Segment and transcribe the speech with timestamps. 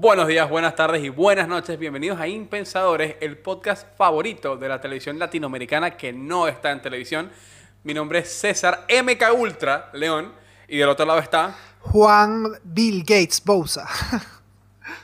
[0.00, 1.78] Buenos días, buenas tardes y buenas noches.
[1.78, 7.30] Bienvenidos a Impensadores, el podcast favorito de la televisión latinoamericana que no está en televisión.
[7.84, 10.32] Mi nombre es César MK Ultra León
[10.68, 13.86] y del otro lado está Juan Bill Gates Bousa.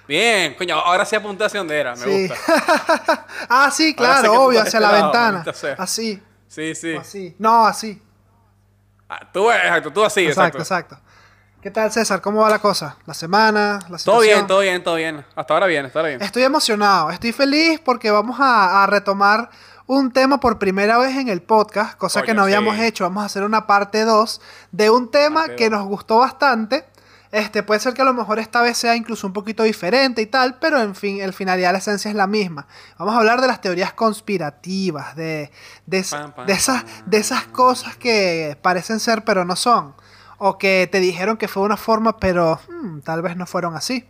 [0.09, 2.29] Bien, coño, ahora sí apunta hacia donde era, me Sí.
[2.29, 3.27] gusta.
[3.51, 5.77] ah, sí, claro, obvio, hacia la este lado, ventana.
[5.77, 6.97] Así, Sí, sí.
[6.97, 7.37] así.
[7.39, 8.01] No, así.
[9.11, 10.95] Ah, tú, exacto, tú así, exacto, exacto.
[10.95, 11.06] exacto.
[11.67, 12.21] ¿Qué tal, César?
[12.21, 12.97] ¿Cómo va la cosa?
[13.07, 13.81] ¿La semana?
[13.89, 14.47] ¿La Todo bien, situación?
[14.47, 15.25] todo bien, todo bien.
[15.35, 16.23] Hasta ahora bien, hasta ahora bien.
[16.23, 19.51] Estoy emocionado, estoy feliz porque vamos a, a retomar
[19.89, 22.85] un tema por primera vez en el podcast, cosa que no habíamos sí.
[22.85, 23.03] hecho.
[23.03, 24.41] Vamos a hacer una parte 2
[24.71, 25.81] de un tema Parte que dos.
[25.81, 26.85] nos gustó bastante.
[27.33, 30.27] Este, puede ser que a lo mejor esta vez sea incluso un poquito diferente y
[30.27, 32.69] tal, pero en fin, el finalidad, la esencia es la misma.
[32.97, 35.51] Vamos a hablar de las teorías conspirativas, de,
[35.85, 39.97] de, pam, de esas, de esas cosas que parecen ser pero no son.
[40.39, 44.05] O que te dijeron que fue una forma, pero hmm, tal vez no fueron así.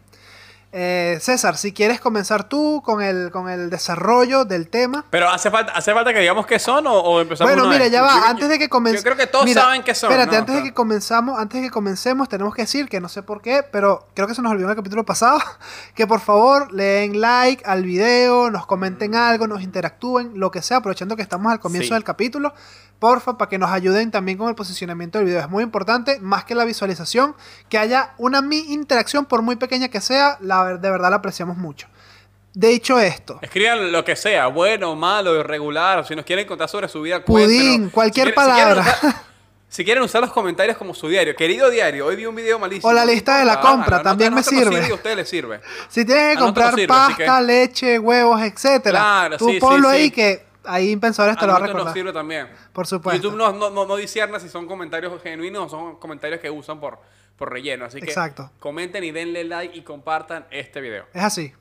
[0.78, 5.06] Eh, César, si quieres comenzar tú con el, con el desarrollo del tema.
[5.08, 7.92] Pero hace falta, hace falta que digamos qué son o, o empezamos Bueno, mira, vez?
[7.92, 8.18] ya va.
[8.20, 9.02] yo- antes de que comencemos.
[9.02, 10.10] Yo creo que todos saben qué son.
[10.10, 10.38] Espérate, ¿no?
[10.40, 13.22] antes O de que comenzamos, antes de que comencemos, tenemos que decir que no sé
[13.22, 15.38] por qué, pero creo que se nos olvidó en el capítulo pasado.
[15.94, 20.60] Que por favor le den like al video, nos comenten algo, nos interactúen, lo que
[20.60, 21.94] sea, aprovechando que estamos al comienzo Sí.
[21.94, 22.52] del capítulo.
[22.98, 25.40] Porfa, para que nos ayuden también con el posicionamiento del video.
[25.40, 27.34] Es muy importante, más que la visualización,
[27.68, 31.56] que haya una mi interacción, por muy pequeña que sea, la, de verdad la apreciamos
[31.56, 31.88] mucho.
[32.54, 36.70] De dicho esto, Escriban lo que sea, bueno, malo, irregular, o si nos quieren contar
[36.70, 39.22] sobre su vida, Pudín, cualquier Si quieren- si quieren palabra.
[39.68, 42.88] Si quieren usar los comentarios como su diario, querido diario, hoy vi un video malísimo.
[42.88, 44.90] O la lista de la compra, también no- me no sirve.
[44.90, 45.60] a ustedes les sirve.
[45.88, 49.54] Si tienes que A nosotros comprar sirve, pasta, que- leche, huevos, etcétera, Claro, tú sí,
[49.54, 49.96] sí, ponlo sí.
[49.96, 51.94] ahí que ahí Impensadores te lo va a nosotros nos recordar.
[51.94, 52.48] sirve también.
[52.72, 53.22] Por supuesto.
[53.22, 56.80] YouTube no, no, no, no discierna si son comentarios genuinos o son comentarios que usan
[56.80, 56.98] por,
[57.36, 57.84] por relleno.
[57.84, 58.50] Así que Exacto.
[58.58, 61.06] comenten y denle like y compartan este video.
[61.12, 61.52] Es así.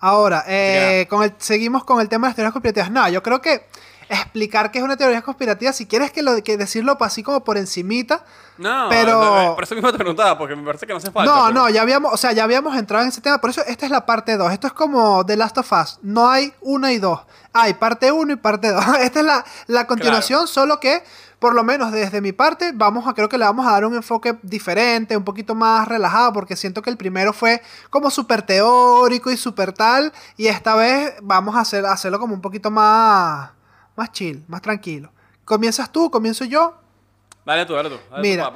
[0.00, 2.90] Ahora, eh, con el, seguimos con el tema de las teorías conspirativas.
[2.90, 3.66] No, yo creo que
[4.08, 7.56] explicar qué es una teoría conspirativa, si quieres que, lo, que decirlo así como por
[7.58, 8.24] encimita,
[8.56, 11.32] No, Pero- por eso mismo te preguntaba, porque me parece que no hace falta.
[11.32, 13.62] no, pero- no, ya habíamos, o sea, ya habíamos entrado en ese tema, por eso
[13.66, 14.52] esta es la parte 2.
[14.52, 17.20] Esto es como The Last of Us, no hay una y dos.
[17.52, 18.84] Hay parte 1 y parte 2.
[19.00, 21.04] Esta es la, la continuación, solo que,
[21.38, 23.94] por lo menos desde mi parte, vamos a, creo que le vamos a dar un
[23.94, 29.30] enfoque diferente, un poquito más relajado, porque siento que el primero fue como súper teórico
[29.30, 33.50] y súper tal, y esta vez vamos a hacer, hacerlo como un poquito más,
[33.96, 35.12] más chill, más tranquilo.
[35.44, 36.10] ¿Comienzas tú?
[36.10, 36.74] ¿Comienzo yo?
[37.44, 37.96] Dale tú, dale tú.
[38.10, 38.50] dale Mira,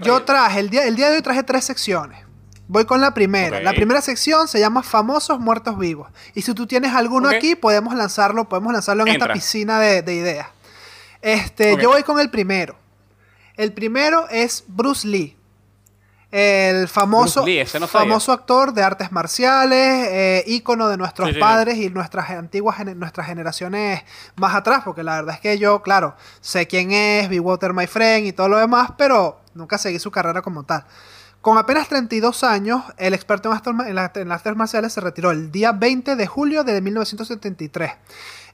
[0.00, 2.24] yo traje, el día, el día de hoy traje tres secciones.
[2.66, 3.60] Voy con la primera.
[3.60, 6.08] La primera sección se llama Famosos Muertos Vivos.
[6.34, 10.14] Y si tú tienes alguno aquí, podemos lanzarlo, podemos lanzarlo en esta piscina de, de
[10.14, 10.48] ideas.
[11.20, 12.76] Este, yo voy con el primero.
[13.56, 15.36] El primero es Bruce Lee.
[16.32, 21.36] El famoso, Lee, no famoso actor de artes marciales, eh, ícono de nuestros Sí, sí,
[21.36, 21.40] sí.
[21.40, 24.02] padres y nuestras antiguas nuestras generaciones
[24.36, 27.86] más atrás, porque la verdad es que yo, claro, sé quién es, vi Water My
[27.86, 30.84] Friend y todo lo demás, pero nunca seguí su carrera como tal.
[31.42, 34.92] Con apenas 32 años, el experto en, artes ma- en la- en las artes marciales
[34.94, 37.92] se retiró el día 20 de julio de 1973.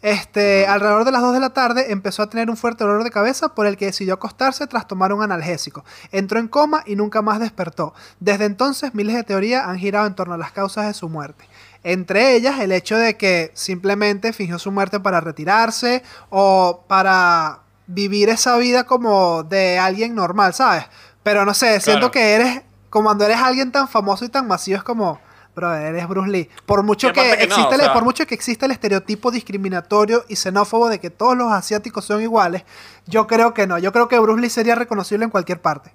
[0.01, 3.11] Este, alrededor de las 2 de la tarde empezó a tener un fuerte dolor de
[3.11, 5.85] cabeza por el que decidió acostarse tras tomar un analgésico.
[6.13, 7.95] Entró en coma y nunca más despertó.
[8.21, 11.49] Desde entonces miles de teorías han girado en torno a las causas de su muerte.
[11.83, 18.29] Entre ellas el hecho de que simplemente fingió su muerte para retirarse o para vivir
[18.29, 20.85] esa vida como de alguien normal, ¿sabes?
[21.23, 22.13] Pero no sé, siento Claro.
[22.13, 25.19] que eres, como cuando eres alguien tan famoso y tan masivo, es como,
[25.59, 26.49] bro, eres Bruce Lee.
[26.65, 29.31] Por mucho que, que no, existe, o el- sea- por mucho que existe el estereotipo
[29.31, 32.63] discriminatorio y xenófobo de que todos los asiáticos son iguales,
[33.07, 33.79] yo creo que no.
[33.79, 35.93] Yo creo que Bruce Lee sería reconocible en cualquier parte.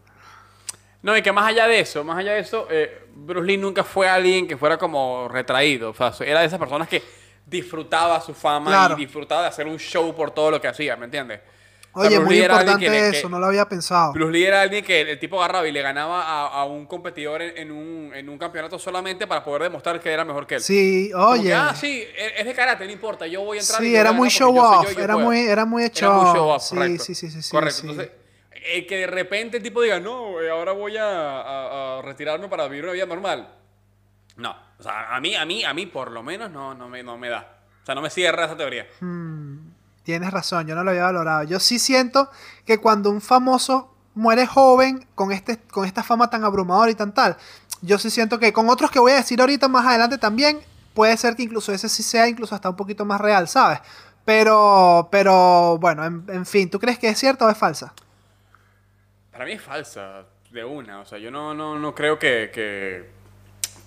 [1.02, 3.84] No, y que más allá de eso, más allá de eso, eh, Bruce Lee nunca
[3.84, 5.90] fue alguien que fuera como retraído.
[5.90, 7.04] O sea, era de esas personas que
[7.46, 8.96] disfrutaba su fama Claro.
[8.98, 11.42] y disfrutaba de hacer un show por todo lo que hacía, ¿me entiendes?
[11.96, 14.14] Oye, muy importante que le- que- eso, no lo había pensado.
[14.14, 17.42] Bruce Lee era alguien que el tipo agarraba y le ganaba a, a un competidor
[17.42, 20.62] en, en un, en un campeonato solamente para poder demostrar que era mejor que él.
[20.62, 21.54] Sí, Como que, oye.
[21.54, 24.30] ah, sí, es es de karate, no importa, yo voy a entrar Sí, era muy
[24.30, 25.28] show off, yo, yo era puedo.
[25.28, 27.04] muy, era muy Era muy show off, Sí, correcto.
[27.04, 27.82] sí, sí, sí, sí, Correcto.
[27.82, 27.88] sí.
[27.90, 28.12] Entonces,
[28.74, 32.48] el que de repente el tipo diga, no, eh, ahora voy a, a- a retirarme
[32.48, 33.50] para vivir una vida normal.
[34.38, 34.56] No.
[34.80, 37.18] O sea, a mí, a mí, a mí por lo menos no, no, me, no
[37.18, 37.58] me da.
[37.84, 38.88] O sea, no me cierra esa teoría.
[40.04, 41.44] Tienes razón, yo no lo había valorado.
[41.44, 42.30] Yo sí siento
[42.66, 47.14] que cuando un famoso muere joven con, este, con esta fama tan abrumadora y tan
[47.14, 47.38] tal,
[47.82, 50.60] yo sí siento que con otros que voy a decir ahorita más adelante también,
[50.94, 53.80] puede ser que incluso ese sí sea incluso hasta un poquito más real, ¿sabes?
[54.26, 57.94] Pero, pero bueno, en, fin, ¿tú crees que es cierta o es falsa?
[59.32, 61.02] Para mí es falsa, de una.
[61.02, 63.10] O sea, yo no, no, no creo que, que,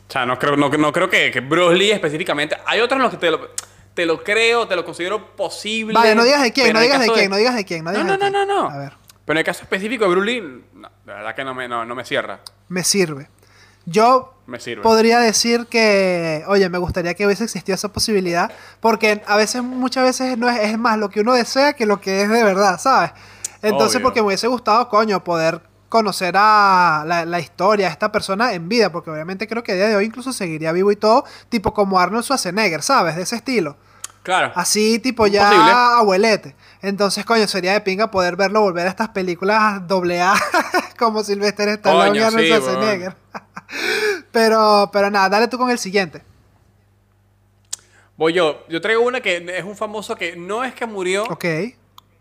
[0.08, 2.56] O sea, no creo, no, no creo que, que Bruce Lee específicamente.
[2.66, 3.48] Hay otros en los que te lo,
[3.96, 5.94] te lo creo, te lo considero posible.
[5.94, 7.82] Vale, no digas de quién, no digas de quién, no digas de quién.
[7.82, 8.56] No, No, digas no, de no, no, quién.
[8.56, 8.68] no.
[8.70, 8.92] A ver,
[9.24, 10.40] Pero en el caso específico de Bruce Lee,
[10.74, 12.40] no, de verdad que no me, no, no me cierra.
[12.68, 13.28] me sirve.
[13.86, 14.82] Yo Me sirve.
[14.82, 20.04] podría decir que, oye, me gustaría que hubiese existido esa posibilidad, porque a veces, muchas
[20.04, 22.78] veces no es, es más lo que uno desea que lo que es de verdad,
[22.80, 23.12] ¿sabes?
[23.62, 24.02] Entonces, Obvio.
[24.08, 28.68] porque me hubiese gustado, coño, poder conocer a la, la historia de esta persona en
[28.68, 31.72] vida, porque obviamente creo que a día de hoy incluso seguiría vivo y todo, tipo
[31.72, 33.16] como Arnold Schwarzenegger, ¿sabes?
[33.16, 33.76] De ese estilo.
[34.26, 34.50] Claro.
[34.56, 36.56] Así, tipo ya abuelete.
[36.82, 40.34] Entonces, coño, sería de pinga poder verlo volver a estas películas doble A
[40.98, 43.16] como Sylvester Stallone y Arnold sí, Schwarzenegger.
[44.32, 46.22] pero, pero nada, dale tú con el siguiente.
[48.16, 48.64] Voy yo.
[48.68, 51.44] Yo traigo una que es un famoso que no es que murió, Ok.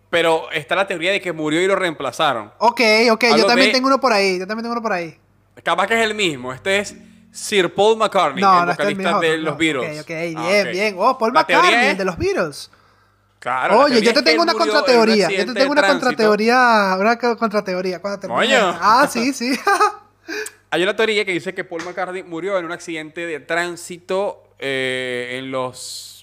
[0.09, 2.51] Pero está la teoría de que murió y lo reemplazaron.
[2.59, 2.81] Ok,
[3.11, 4.39] ok, yo también de- tengo uno por ahí.
[4.39, 5.17] Yo también tengo uno por ahí.
[5.63, 6.53] Capaz que es el mismo.
[6.53, 6.95] Este es
[7.31, 9.19] Sir Paul McCartney, No, el no, vocalista mismo.
[9.21, 9.43] de no.
[9.43, 9.99] los Beatles.
[9.99, 10.71] Ok, ok, Ah, bien, ok.
[10.71, 10.95] bien.
[10.97, 12.71] Oh, Paul La McCartney, es- el de los Beatles.
[13.39, 15.29] Claro, la Oye, yo es te tengo una contrateoría.
[15.29, 16.95] Yo te tengo una contrateoría.
[16.99, 17.99] Una co- contrateoría.
[17.99, 18.27] cuando.
[18.27, 18.77] Coño.
[18.81, 19.57] Ah, sí, sí.
[20.71, 25.37] Hay una teoría que dice que Paul McCartney murió en un accidente de tránsito eh,
[25.39, 26.14] en los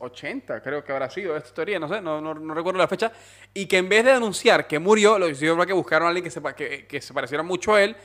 [0.00, 3.12] 80, creo que habrá sido esta teoría, no sé, no, no- no recuerdo la fecha,
[3.54, 6.24] y que en vez de anunciar que murió, lo hicieron fue que buscaron a alguien
[6.24, 7.96] que se, que, que se pareciera mucho a él,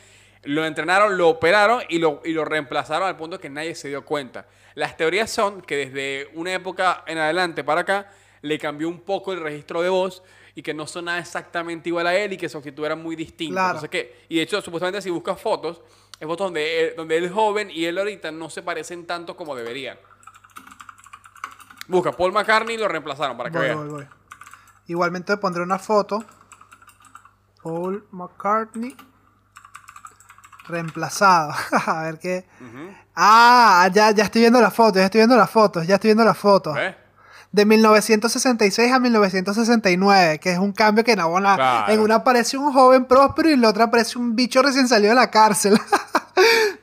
[0.43, 4.05] lo entrenaron, lo operaron y lo, y lo reemplazaron al punto que nadie se dio
[4.05, 4.45] cuenta.
[4.75, 8.11] Las teorías son que desde una época en adelante para acá
[8.41, 10.21] le cambió un poco el registro de voz
[10.53, 13.53] y que no sonaba exactamente igual a él y que su actitud era muy distinta.
[13.55, 13.79] Claro.
[13.79, 15.81] Entonces, que, y de hecho, supuestamente si buscas fotos,
[16.19, 19.55] es fotos donde él, donde él joven y él ahorita no se parecen tanto como
[19.55, 19.97] deberían.
[21.87, 23.77] Busca Paul McCartney y lo reemplazaron para que Voy, veas.
[23.77, 24.07] voy, voy.
[24.87, 26.23] Igualmente pondré una foto.
[27.63, 28.95] Paul McCartney.
[30.67, 31.53] Reemplazado.
[31.85, 32.47] A ver qué.
[33.15, 36.25] Ah, ya, ya estoy viendo las fotos, ya estoy viendo las fotos, ya estoy viendo
[36.25, 36.75] las fotos.
[37.51, 41.93] De 1966 a 1969, que es un cambio que en una, Claro.
[41.93, 45.09] en una aparece un joven próspero y en la otra aparece un bicho recién salido
[45.11, 45.79] de la cárcel.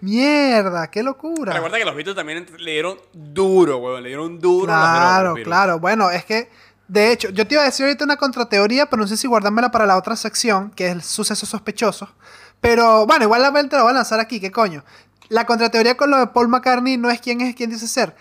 [0.02, 1.52] Mierda, qué locura.
[1.52, 4.02] Recuerda que los Beatles también le dieron duro, weón.
[4.02, 5.78] Le dieron duro Claro, los claro.
[5.78, 6.50] Bueno, es que,
[6.88, 9.70] de hecho, yo te iba a decir ahorita una contrateoría, pero no sé si guardármela
[9.70, 12.12] para la otra sección, que es el suceso sospechoso.
[12.60, 14.84] Pero bueno, igual la te la voy a lanzar aquí, ¿qué coño?
[15.28, 18.16] La contrateoría con lo de Paul McCartney no es quién es quien dice ser.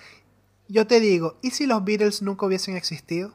[0.67, 3.33] Yo te digo, ¿y si los Beatles nunca hubiesen existido?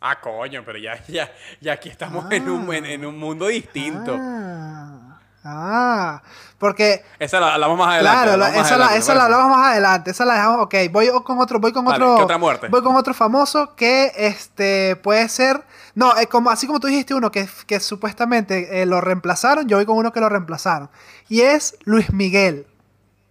[0.00, 4.16] Ah, coño, pero ya, ya, ya aquí estamos en, un, en, en un mundo distinto.
[4.20, 5.11] Ah,
[5.44, 6.22] ah,
[6.58, 8.22] porque Esa la hablamos más adelante.
[8.22, 10.10] Claro, la- hablamos más esa, la, esa ¿te la hablamos más adelante.
[10.12, 10.60] Esa la dejamos.
[10.62, 12.16] Ok, voy con otro, voy con Vale, otro.
[12.16, 12.68] ¿qué otra muerte?
[12.68, 15.64] Voy con otro famoso que este puede ser.
[15.94, 19.76] No, eh, como, así como tú dijiste uno que, que supuestamente eh, lo reemplazaron, yo
[19.76, 20.88] voy con uno que lo reemplazaron.
[21.28, 22.66] Y es Luis Miguel.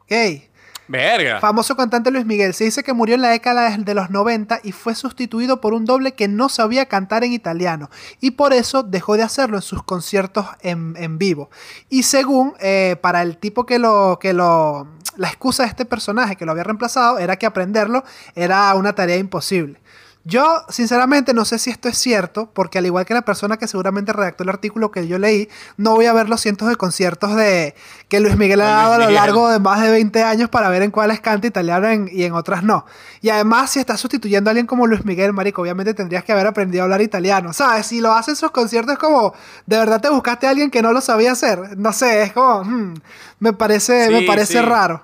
[0.02, 0.51] Ok.
[0.92, 1.40] Verga.
[1.40, 2.54] Famoso cantante Luis Miguel.
[2.54, 5.86] Se dice que murió en la década de- los 90 y fue sustituido por un
[5.86, 7.90] doble que no sabía cantar en italiano.
[8.20, 11.50] Y por eso dejó de hacerlo en sus conciertos en, en vivo.
[11.90, 14.88] Y según, eh, para el tipo que lo, que lo...
[15.18, 18.04] La excusa de este personaje que lo había reemplazado era que aprenderlo
[18.34, 19.80] era una tarea imposible.
[20.24, 23.68] Yo, sinceramente, no sé si esto es cierto, porque al igual que la persona que
[23.68, 27.36] seguramente redactó el artículo que yo leí, no voy a ver los cientos de conciertos
[27.36, 27.74] de
[28.08, 30.84] que Luis Miguel ha dado a lo largo de más de 20 años para ver
[30.84, 32.86] en cuáles canta italiano en- y en otras no.
[33.22, 36.46] Y además, si estás sustituyendo a alguien como Luis Miguel, marico, obviamente tendrías que haber
[36.46, 37.88] aprendido a hablar italiano, ¿sabes?
[37.88, 39.34] Si lo hacen sus conciertos es como,
[39.66, 41.78] de verdad te buscaste a alguien que no lo sabía hacer.
[41.80, 42.94] No sé, es como, hmm,
[43.40, 44.62] me parece, Sí, me parece sí.
[44.62, 45.02] raro.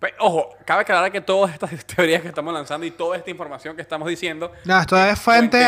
[0.00, 3.74] Pe- Ojo, cabe aclarar que todas estas teorías que estamos lanzando y toda esta información
[3.74, 5.58] que estamos diciendo No, esto es fuente.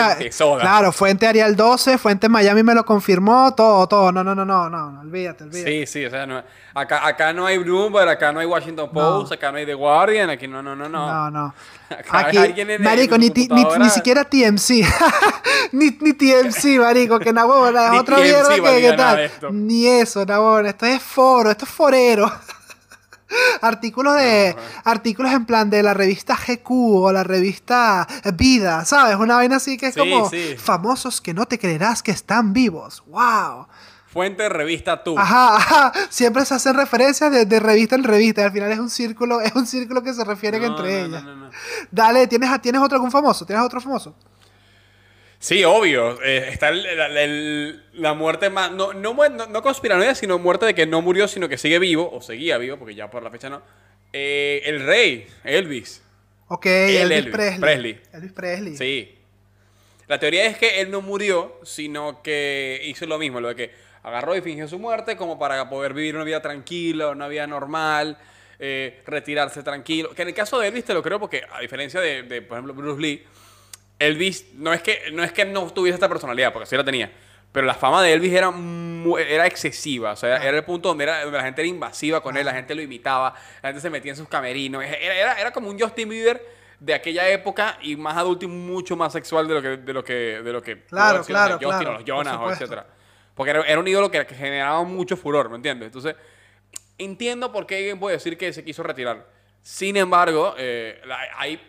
[0.60, 4.12] Claro, fuente Arial 12, fuente Miami me lo confirmó, todo, todo.
[4.12, 5.70] No, no, no, no, no, no, olvídate, olvídate.
[5.70, 6.44] Sí, sí, o sea, no-
[6.74, 10.30] acá, acá no hay Bloomberg, acá no hay Washington Post, acá no hay The Guardian,
[10.30, 11.06] aquí no, no, no, no.
[11.08, 11.54] No, no.
[11.90, 14.84] Acá Aquí, hay alguien en- marico, en ni, ni, ni siquiera TMC.
[15.72, 19.30] ni, ni TMC, marico, que Nabona otra mierda que, que tal.
[19.50, 20.68] Ni eso, Nabona.
[20.68, 22.30] Esto es foro, esto es forero.
[23.62, 29.16] artículos de artículos en plan de la revista GQ o la revista Vida, ¿sabes?
[29.16, 30.54] Una vaina así que es Sí, como sí.
[30.58, 33.02] famosos que no te creerás que están vivos.
[33.06, 33.66] ¡Wow!
[34.12, 35.16] Fuente revista tú.
[35.16, 35.92] Ajá, ajá.
[36.08, 38.44] Siempre se hacen referencias de, de revista en revista.
[38.44, 41.24] al final es un círculo, es un círculo que se refieren No, entre no, ellas.
[41.24, 41.50] no.
[41.92, 43.46] Dale, ¿tienes, ¿tienes otro algún famoso?
[43.46, 44.14] ¿Tienes otro famoso?
[45.40, 46.22] Sí, obvio.
[46.22, 48.70] eh, está el- la, el- la muerte más.
[48.72, 52.10] No, no, no, no conspiranoia, sino muerte de que no murió, sino que sigue vivo,
[52.12, 53.62] o seguía vivo, porque ya por la fecha no.
[54.12, 56.02] Eh, el rey, Elvis.
[56.48, 57.60] Ok, Elvis, Elvis Presley.
[57.60, 58.00] Presley.
[58.12, 58.76] Elvis Presley.
[58.76, 59.16] Sí.
[60.08, 63.70] La teoría es que él no murió, sino que hizo lo mismo, lo de que
[64.02, 68.18] agarró y fingió su muerte como para poder vivir una vida tranquila, una vida normal,
[68.58, 70.10] eh, retirarse tranquilo.
[70.14, 72.56] Que en el caso de Elvis te lo creo porque, a diferencia de, de, por
[72.58, 73.22] ejemplo, Bruce Lee,
[74.00, 77.12] Elvis no es que no, es que no tuviese esta personalidad, porque sí la tenía.
[77.52, 78.52] Pero la fama de Elvis era,
[79.28, 80.12] era excesiva.
[80.12, 82.54] O sea, era el punto donde, era, donde la gente era invasiva con él, la
[82.54, 84.82] gente lo imitaba, la gente se metía en sus camerinos.
[84.82, 86.40] Era, era, era como un Justin Bieber
[86.78, 90.02] de aquella época y más adulto y mucho más sexual de lo que de lo
[90.02, 92.86] que de lo que Claro, claro, Justin claro, o los Jonas o etcétera.
[93.34, 95.86] Porque era, un ídolo que, que generaba mucho furor, ¿me entiendes?
[95.86, 96.14] Entonces,
[96.98, 99.26] entiendo por qué alguien puede decir que se quiso retirar.
[99.62, 101.00] Sin embargo, eh,
[101.36, 101.60] hay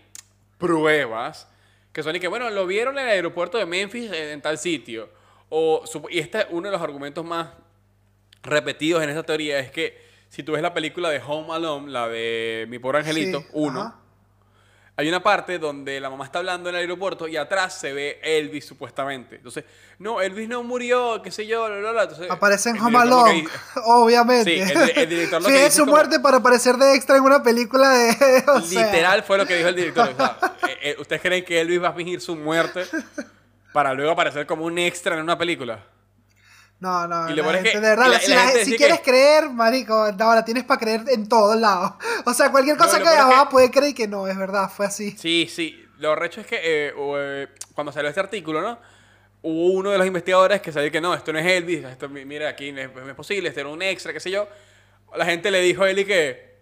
[0.58, 1.48] pruebas
[1.92, 4.58] que son y que, bueno, lo vieron en el aeropuerto de Memphis en, en tal
[4.58, 5.10] sitio.
[5.50, 7.50] O, y este es uno de los argumentos más
[8.44, 12.08] repetidos en esta teoría, es que si tú ves la película de Home Alone, la
[12.08, 13.96] de Mi Pobre Angelito, Sí, uno, ajá.
[14.98, 18.20] Hay una parte donde la mamá está hablando en el aeropuerto y atrás se ve
[18.24, 19.38] Elvis supuestamente.
[19.38, 19.64] Entonces,
[19.98, 22.04] no, Elvis no murió, qué sé yo, bla, bla, bla.
[22.04, 23.48] Entonces, Aparece en Home Alone,
[23.86, 24.66] obviamente.
[24.66, 27.24] Sí, el- el director lo que su es como- muerte para aparecer de extra en
[27.24, 28.44] una película de.
[28.48, 30.10] o sea, Literal fue lo que dijo el director.
[30.10, 32.84] O sea, eh, eh, ¿Ustedes creen que Elvis va a fingir su muerte
[33.74, 35.80] para luego aparecer como un extra en una película?
[36.82, 38.36] No, no, Y lo la bueno es gente, que- de verdad, y la- si, y
[38.36, 41.94] la gente si quieres que- creer, marico, no, la tienes para creer en todos lados.
[42.26, 44.36] O sea, cualquier No, cosa lo que es hagas que- puede creer que no, es
[44.38, 45.12] verdad, fue así.
[45.18, 45.86] Sí, sí.
[46.00, 48.80] Lo recho es que eh, eh, cuando salió este artículo, ¿no?
[49.44, 52.26] Hubo uno de los investigadores que salió que no, esto no es Elvis, esto, mi-
[52.26, 54.48] mira, aquí no es, no es posible, este era un extra, qué sé yo.
[55.16, 56.58] La gente le dijo a Eli que,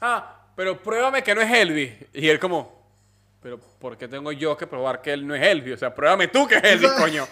[0.00, 1.92] ah, pero pruébame que no es Elvis.
[2.14, 2.80] Y él como,
[3.42, 5.74] pero ¿por qué tengo yo que probar que él no es Elvis?
[5.74, 7.26] O sea, pruébame tú que es Elvis, coño.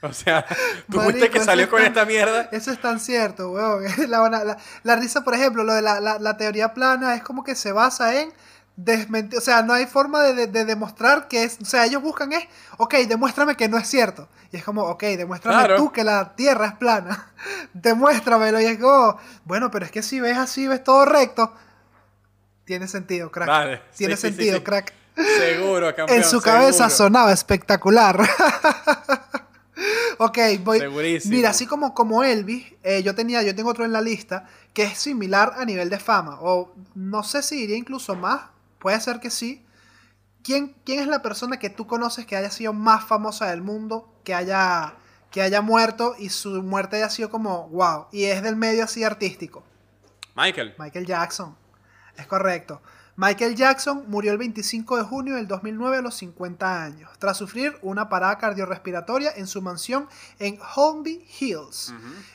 [0.02, 0.46] O sea,
[0.90, 2.48] tú fuiste que salió con tan- esta mierda.
[2.52, 3.84] Eso es tan cierto, weón.
[4.08, 7.54] La, la- la risa, por ejemplo, lo de la, la- teoría plana es como que
[7.54, 8.32] se basa en
[8.76, 9.38] desmentir.
[9.38, 11.58] O sea, no hay forma de, de- de demostrar que es.
[11.60, 12.44] O sea, ellos buscan es,
[12.78, 14.26] ok, demuéstrame que no es cierto.
[14.52, 15.76] Y es como, ok, demuéstrame Claro.
[15.76, 17.30] tú que la tierra es plana.
[17.74, 18.58] Demuéstramelo.
[18.60, 21.52] Y es como, bueno, pero es que si ves así, ves todo recto.
[22.64, 23.48] Tiene sentido, crack.
[23.48, 23.82] Vale.
[23.96, 24.62] Tiene Sí, sí, sí, sentido, sí.
[24.64, 24.94] crack.
[25.14, 26.18] Seguro, campeón.
[26.18, 28.18] En su cabeza sonaba espectacular.
[30.18, 30.78] ok, voy.
[30.78, 31.34] Segurísimo.
[31.34, 34.84] Mira, así como, como Elvis, eh, yo tenía, yo tengo otro en la lista que
[34.84, 36.38] es similar a nivel de fama.
[36.40, 38.42] O no sé si diría incluso más.
[38.78, 39.64] Puede ser que sí.
[40.42, 44.12] ¿Quién, ¿Quién es la persona que tú conoces que haya sido más famosa del mundo?
[44.24, 44.94] Que haya,
[45.30, 48.06] que haya muerto y su muerte haya sido como wow.
[48.12, 49.62] Y es del medio así artístico.
[50.34, 50.74] Michael.
[50.78, 51.56] Michael Jackson.
[52.16, 52.80] Es correcto.
[53.16, 57.76] Michael Jackson murió el 25 de junio del 2009 a los 50 años, tras sufrir
[57.82, 61.92] una parada cardiorrespiratoria en su mansión en Holmby Hills.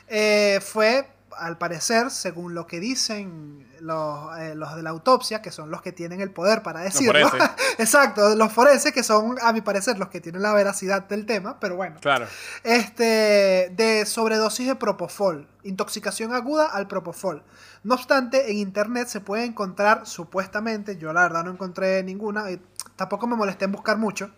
[0.08, 5.50] Eh, fue, al parecer, según lo que dicen los, eh, los de la autopsia, que
[5.50, 7.28] son los que tienen el poder para decirlo.
[7.78, 11.58] Exacto, los forenses, que son, a mi parecer, los que tienen la veracidad del tema,
[11.60, 11.96] pero bueno.
[12.00, 12.26] Claro.
[12.62, 17.42] Este, de sobredosis de propofol, intoxicación aguda al propofol.
[17.82, 22.60] No obstante, en internet se puede encontrar, supuestamente, yo la verdad no encontré ninguna, y
[22.96, 24.30] tampoco me molesté en buscar mucho,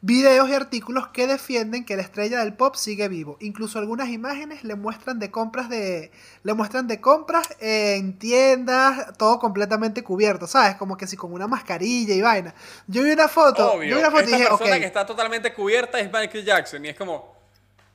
[0.00, 3.36] videos y artículos que defienden que la estrella del pop sigue vivo.
[3.40, 6.12] Incluso algunas imágenes le muestran de compras de,
[6.44, 10.76] le muestran de compras en tiendas, todo completamente cubierto, ¿sabes?
[10.76, 12.54] Como que si con una mascarilla y vaina.
[12.86, 13.96] Yo vi una foto, yo Obvio.
[13.96, 16.84] vi una foto y dije, persona que está totalmente cubierta es Michael Jackson.
[16.84, 17.34] Y es como,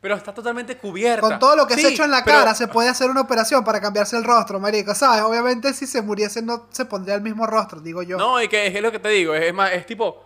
[0.02, 1.22] pero está totalmente cubierta.
[1.22, 3.22] Con todo lo que se ha hecho en la pero- cara, se puede hacer una
[3.22, 5.22] operación para cambiarse el rostro, marico, ¿sabes?
[5.22, 8.18] Obviamente si se muriese no se pondría el mismo rostro, digo yo.
[8.18, 9.34] No, y que es lo que te digo.
[9.34, 10.22] Es, más, es tipo,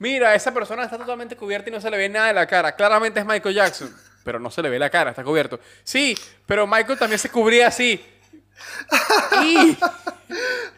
[0.00, 2.74] mira, esa persona está totalmente cubierta y no se le ve nada de la cara.
[2.74, 3.94] Claramente es Michael Jackson.
[4.24, 5.60] Pero no se le ve la cara, está cubierto.
[5.84, 6.14] Sí,
[6.44, 8.04] pero Michael también se cubría así.
[9.44, 9.78] Y...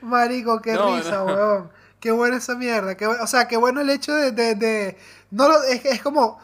[0.00, 1.24] Marico, qué No, risa, no.
[1.24, 1.72] weón.
[2.00, 2.96] Qué buena esa mierda.
[2.96, 4.32] Qué o sea, qué bueno el hecho de...
[4.32, 4.98] de- de-
[5.30, 6.38] no lo, es, es como...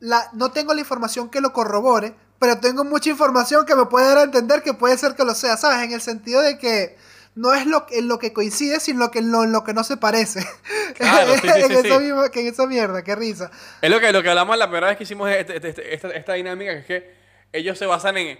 [0.00, 4.08] La, no tengo la información que lo corrobore, pero tengo mucha información que me puede
[4.08, 5.78] dar a entender que puede ser que lo sea, ¿sabes?
[5.84, 6.96] En el sentido de que
[7.34, 9.72] no es lo, en lo que coincide, sino lo que, en lo, en lo que
[9.74, 10.46] no se parece.
[10.94, 12.04] Claro, sí, sí, en, sí, esa sí.
[12.04, 13.50] misma- que en esa mierda, qué risa.
[13.80, 16.08] Es lo que, lo que hablamos la primera vez que hicimos este- este- este- esta,
[16.10, 17.14] esta dinámica, que es que
[17.52, 18.38] ellos se basan en...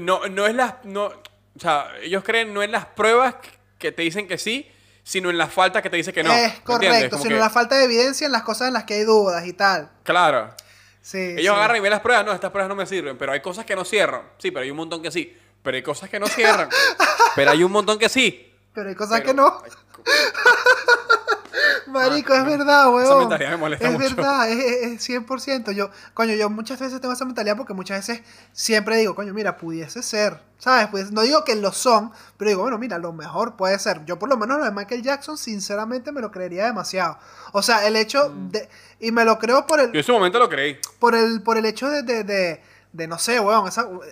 [0.00, 0.74] No, no es las...
[0.84, 3.36] No, o sea, ellos creen no en las pruebas
[3.78, 4.68] que te dicen que sí,
[5.04, 6.30] sino en las faltas que te dicen que no.
[6.30, 8.94] ¿me es correcto, sino que- la falta de evidencia en las cosas en las que
[8.94, 9.90] hay dudas y tal.
[10.02, 10.52] Claro.
[11.00, 11.48] Sí, Ellos sí.
[11.48, 13.76] agarran y ven las pruebas, no, estas pruebas no me sirven, pero hay cosas que
[13.76, 14.22] no cierran.
[14.38, 15.38] Sí, pero hay un montón que sí.
[15.62, 16.68] Pero hay cosas que no cierran.
[17.36, 18.52] pero hay un montón que sí.
[18.74, 19.62] Pero hay cosas Pero- que no.
[19.64, 19.70] Ay,
[21.86, 23.04] Marico, es verdad, weón.
[23.06, 24.16] Esa mentalidad me molesta es mucho.
[24.16, 25.72] verdad, es, es- es 100%.
[25.72, 29.56] Yo, coño, yo muchas veces tengo esa mentalidad porque muchas veces siempre digo, coño, mira,
[29.56, 30.88] pudiese ser, ¿sabes?
[30.88, 34.04] Pues no digo que lo son, pero digo, bueno, mira, lo mejor puede ser.
[34.04, 37.18] Yo por lo menos lo de Michael Jackson, sinceramente, me lo creería demasiado.
[37.52, 38.48] O sea, el hecho Mm.
[38.50, 38.68] de...
[38.98, 40.78] Y me lo creo por el, Yo en ese momento lo creí.
[40.98, 42.62] por el, por el hecho de, de, de,
[42.96, 43.70] de no sé, weón,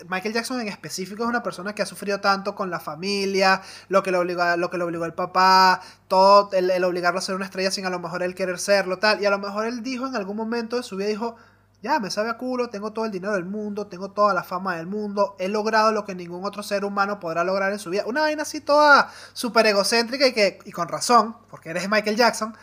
[0.08, 4.02] Michael Jackson en específico es una persona que ha sufrido tanto con la familia, lo
[4.02, 7.34] que le obligó, lo que le obligó el papá, todo el, el obligarlo a ser
[7.34, 9.22] una estrella sin a lo mejor él querer serlo, tal.
[9.22, 11.36] Y a lo mejor él dijo en algún momento de su vida, dijo,
[11.82, 14.76] ya, me sabe a culo, tengo todo el dinero del mundo, tengo toda la fama
[14.76, 18.04] del mundo, he logrado lo que ningún otro ser humano podrá lograr en su vida.
[18.06, 22.56] Una vaina así toda súper egocéntrica y, que, y con razón, porque eres Michael Jackson,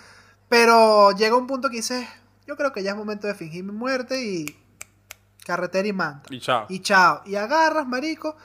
[0.49, 2.07] pero llega un punto que dices,
[2.47, 4.60] yo creo que ya es momento de fingir mi muerte y
[5.45, 6.33] carretera y manta.
[6.33, 6.65] Y chao.
[6.69, 7.21] Y chao.
[7.25, 8.35] Y agarras, marico,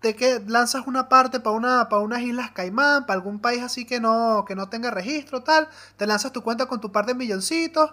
[0.00, 3.84] te que lanzas una parte para una, para unas islas Caimán, para algún país así
[3.84, 5.68] que no, que no tenga registro, tal.
[5.96, 7.92] Te lanzas tu cuenta con tu par de milloncitos,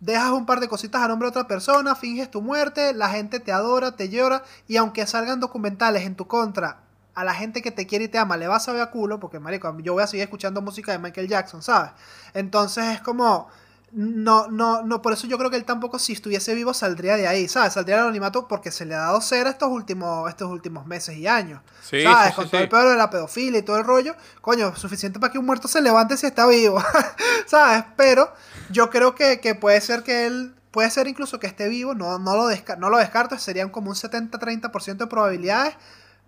[0.00, 3.40] dejas un par de cositas a nombre de otra persona, finges tu muerte, la gente
[3.40, 6.80] te adora, te llora, y aunque salgan documentales en tu contra,
[7.14, 9.18] a la gente que te quiere y te ama le vas a ver a culo,
[9.18, 11.90] porque marico, yo voy a seguir escuchando música de Michael Jackson, ¿sabes?
[12.32, 13.48] Entonces es como
[13.92, 17.26] no, no, no, por eso yo creo que él tampoco, si estuviese vivo, saldría de
[17.26, 17.72] ahí, ¿sabes?
[17.72, 21.26] Saldría del anonimato porque se le ha dado cera estos últimos, estos últimos meses y
[21.26, 21.62] años.
[21.82, 22.30] Sí, ¿Sabes?
[22.30, 25.18] sí, Con sí, todo el pedo de la pedofilia y todo el rollo, coño, suficiente
[25.18, 26.82] para que un muerto se levante si está vivo,
[27.46, 27.84] ¿sabes?
[27.96, 28.30] Pero
[28.70, 32.18] yo creo que, que puede ser que él, puede ser incluso que esté vivo, no,
[32.18, 35.74] no, lo, desca- no lo descarto, serían como un 70-30% de probabilidades.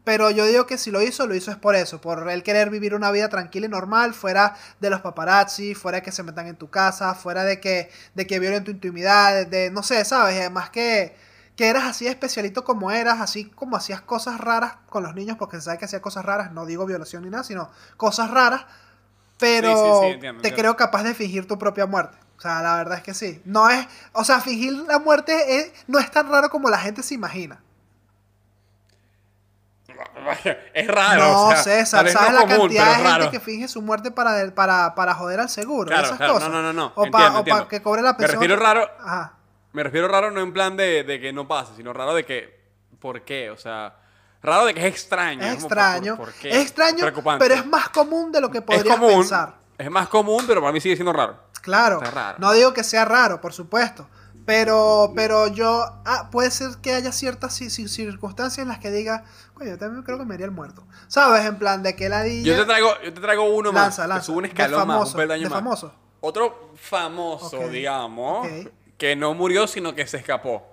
[0.04, 2.70] Pero yo digo que si lo hizo, lo hizo es por eso, por él querer
[2.70, 6.46] vivir una vida tranquila y normal, fuera de los paparazzi, fuera de que se metan
[6.46, 10.04] en tu casa, fuera de que, de que violen tu intimidad, de, de- no sé,
[10.04, 10.36] ¿sabes?
[10.36, 11.14] Y además que,
[11.54, 15.56] que eras así especialito como eras, así como hacías cosas raras con los niños, porque
[15.58, 18.64] se sabe que hacía cosas raras, no digo violación ni nada, sino cosas raras,
[19.38, 20.56] pero Sí, sí, sí, entiendo, te entiendo.
[20.56, 22.16] creo capaz de fingir tu propia muerte.
[22.38, 23.42] O sea, la verdad es que sí.
[23.44, 27.02] No es, o sea, fingir la muerte es- no es tan raro como la gente
[27.02, 27.62] se imagina.
[30.74, 31.22] Es raro.
[31.22, 34.10] no, o sea, César, ¿sabes no la común, cantidad de gente que finge su muerte
[34.10, 35.88] para, para, para joder al seguro?
[35.88, 36.48] Claro, esas claro, cosas.
[36.48, 38.40] no, no, no, no, O para que cobre la Me pensión.
[38.40, 39.34] refiero raro, Ajá.
[39.72, 42.60] me refiero raro no en plan de, de que no pase, sino raro de que,
[43.00, 43.50] ¿por qué?
[43.50, 43.94] O sea,
[44.42, 45.42] raro de que es extraño.
[45.42, 46.16] Es extraño.
[46.16, 46.50] ¿por- por qué?
[46.50, 47.04] Es extraño,
[47.38, 49.54] pero es más común de lo que Es podrías común, pensar.
[49.78, 51.38] es más común, pero para mí sigue siendo raro.
[51.62, 52.00] Claro.
[52.00, 52.38] Raro.
[52.38, 54.08] No digo que sea raro, por supuesto.
[54.50, 55.84] Pero, pero yo.
[56.04, 59.22] Ah, puede ser que haya ciertas ci- ci- circunstancias en las que diga.
[59.54, 60.84] Coño, yo también creo que me haría el muerto.
[61.06, 61.46] ¿Sabes?
[61.46, 63.96] En plan de que la Yo te traigo, yo te traigo uno más.
[63.98, 65.52] Lanza, sube un escalón más, un peldaño más.
[65.60, 65.94] famoso.
[66.20, 68.48] Otro famoso, digamos,
[68.98, 70.66] que no murió, sino que se escapó.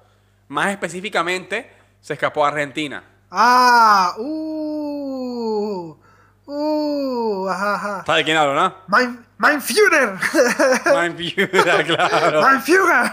[0.48, 3.04] Más específicamente, se escapó a Argentina.
[3.30, 5.96] Ah, uh.
[6.50, 8.04] Uh, ajá, ajá.
[8.06, 8.74] ¿Sabes de quién hablo, no?
[8.88, 10.18] Mein, mein Führer.
[10.94, 12.42] Mein Führer, claro.
[12.42, 13.12] mein Führer.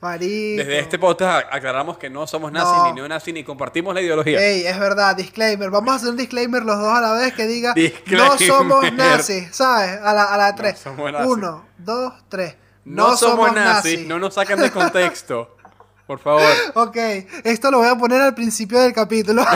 [0.00, 0.62] Marico.
[0.62, 2.86] Desde este podcast aclaramos que no somos nazis No.
[2.86, 4.40] ni neonazis ni compartimos la ideología.
[4.40, 5.70] Ey, es verdad, disclaimer.
[5.70, 8.38] Vamos a hacer un disclaimer los dos a la vez que diga no Disclaimer.
[8.46, 10.00] somos nazis, ¿sabes?
[10.02, 10.78] A la, a la tres.
[10.78, 11.26] somos nazis.
[11.30, 12.56] Uno, dos, tres.
[12.84, 15.56] no, somos nazis, no nos saquen de contexto.
[16.06, 16.42] Por favor.
[16.74, 16.96] Ok,
[17.44, 19.42] esto lo voy a poner al principio del capítulo.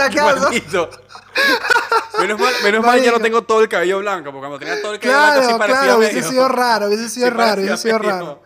[0.00, 0.40] acaso.
[0.40, 0.88] Maldito.
[2.20, 4.94] Menos mal, menos mal ya no tengo todo el cabello blanco, porque cuando tenía todo
[4.94, 6.10] el cabello blanco sí parecía claro, medio.
[6.12, 8.42] hubiese sido raro, hubiese sido Sí raro, hubiese sido medio- raro.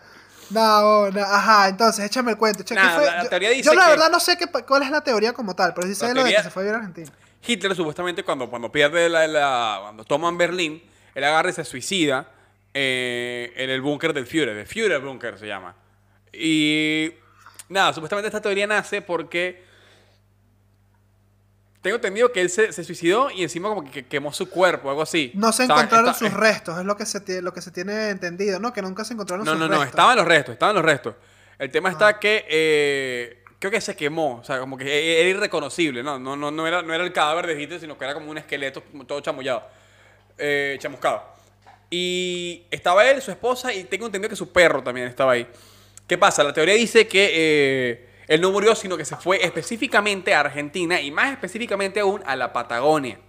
[0.49, 2.63] No, no, ajá, entonces échame el cuento.
[2.63, 3.05] Che, ¿qué Nada, fue?
[3.05, 5.31] la yo, teoría dice yo la que- verdad no sé qué, cuál es la teoría
[5.33, 7.11] como tal, pero sí sé lo de que se fue a vivir a Argentina.
[7.45, 10.81] Hitler supuestamente cuando, cuando pierde la, la- cuando toman Berlín,
[11.13, 12.27] él agarra y se suicida
[12.73, 15.75] eh, en el búnker del Führer, el Führer Bunker se llama.
[16.33, 17.11] Y
[17.69, 19.63] nada, supuestamente esta teoría nace porque
[21.81, 25.01] tengo entendido que él se, se suicidó y encima como que quemó su cuerpo, algo
[25.01, 25.31] así.
[25.33, 28.73] No se encontraron sus restos, es lo que se, lo que se tiene entendido, ¿no?
[28.73, 29.85] Que nunca se encontraron No, sus no, restos.
[29.85, 31.15] no, estaban los restos, estaban los restos.
[31.57, 35.29] El tema está que eh, creo que se quemó, o sea, como que e- era
[35.29, 36.19] irreconocible, ¿no?
[36.19, 38.37] No, no, no, era, no era el cadáver de Hitler, sino que era como un
[38.37, 39.63] esqueleto todo chamullado,
[40.37, 41.23] eh, chamuscado.
[41.89, 45.47] Y estaba él, su esposa, y tengo entendido que su perro también estaba ahí.
[46.09, 46.43] ¿Qué pasa?
[46.43, 50.99] La teoría dice que eh, él no murió, sino que se fue específicamente a Argentina
[50.99, 53.19] y más específicamente aún a la Patagonia.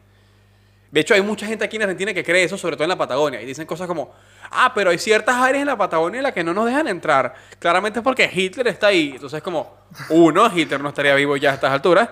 [0.91, 2.97] De hecho, hay mucha gente aquí en Argentina que cree eso, sobre todo en la
[2.97, 3.43] Patagonia.
[3.43, 4.15] Y dicen cosas como,
[4.51, 7.35] ah, pero hay ciertas áreas en la Patagonia en las que no nos dejan entrar.
[7.59, 9.13] Claramente es porque Hitler está ahí.
[9.15, 9.77] Entonces, como,
[10.09, 12.09] uno, Hitler no estaría vivo ya a estas alturas.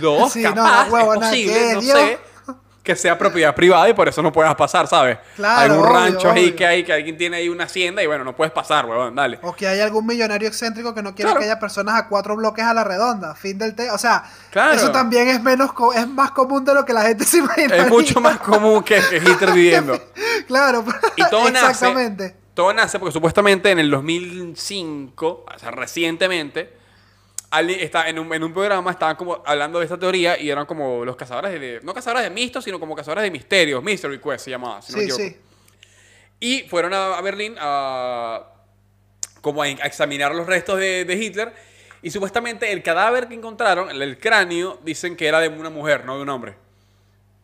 [0.00, 1.98] Dos, Sí, no, capaz, no, huevo, es posible, ¿qué, no Dios?
[1.98, 2.18] sé,
[2.88, 5.18] que sea propiedad privada y por eso no puedas pasar, ¿sabes?
[5.36, 6.56] Claro, Algún obvio, rancho ahí obvio.
[6.56, 9.38] que hay, que alguien tiene ahí una hacienda y bueno, no puedes pasar, huevón, dale.
[9.42, 11.40] O que hay algún millonario excéntrico que no quiere Claro.
[11.40, 13.34] que haya personas a cuatro bloques a la redonda.
[13.34, 13.90] Fin del té.
[13.90, 14.72] O sea, Claro.
[14.72, 17.76] eso también es menos es más común de lo que la gente se imagina.
[17.76, 20.00] Es mucho más común que, que Hitler viviendo.
[20.46, 20.82] claro.
[21.14, 21.66] Y todo nace.
[21.66, 22.36] Exactamente.
[22.54, 26.77] Todo nace porque supuestamente en el 2005, o sea, recientemente,
[27.50, 30.66] alguien está en un, en un programa estaban como hablando de esta teoría y eran
[30.66, 31.80] como los cazadores de.
[31.82, 33.82] No cazadores de mistos, sino como cazadores de misterios.
[33.82, 35.34] Mystery Quest se llamaba, si no me Sí, equivoco.
[35.34, 35.40] sí.
[36.40, 38.44] Y fueron a, a Berlín a.
[39.40, 41.52] como a, a examinar los restos de, de Hitler.
[42.00, 46.04] Y supuestamente el cadáver que encontraron, el, el cráneo, dicen que era de una mujer,
[46.04, 46.54] no de un hombre.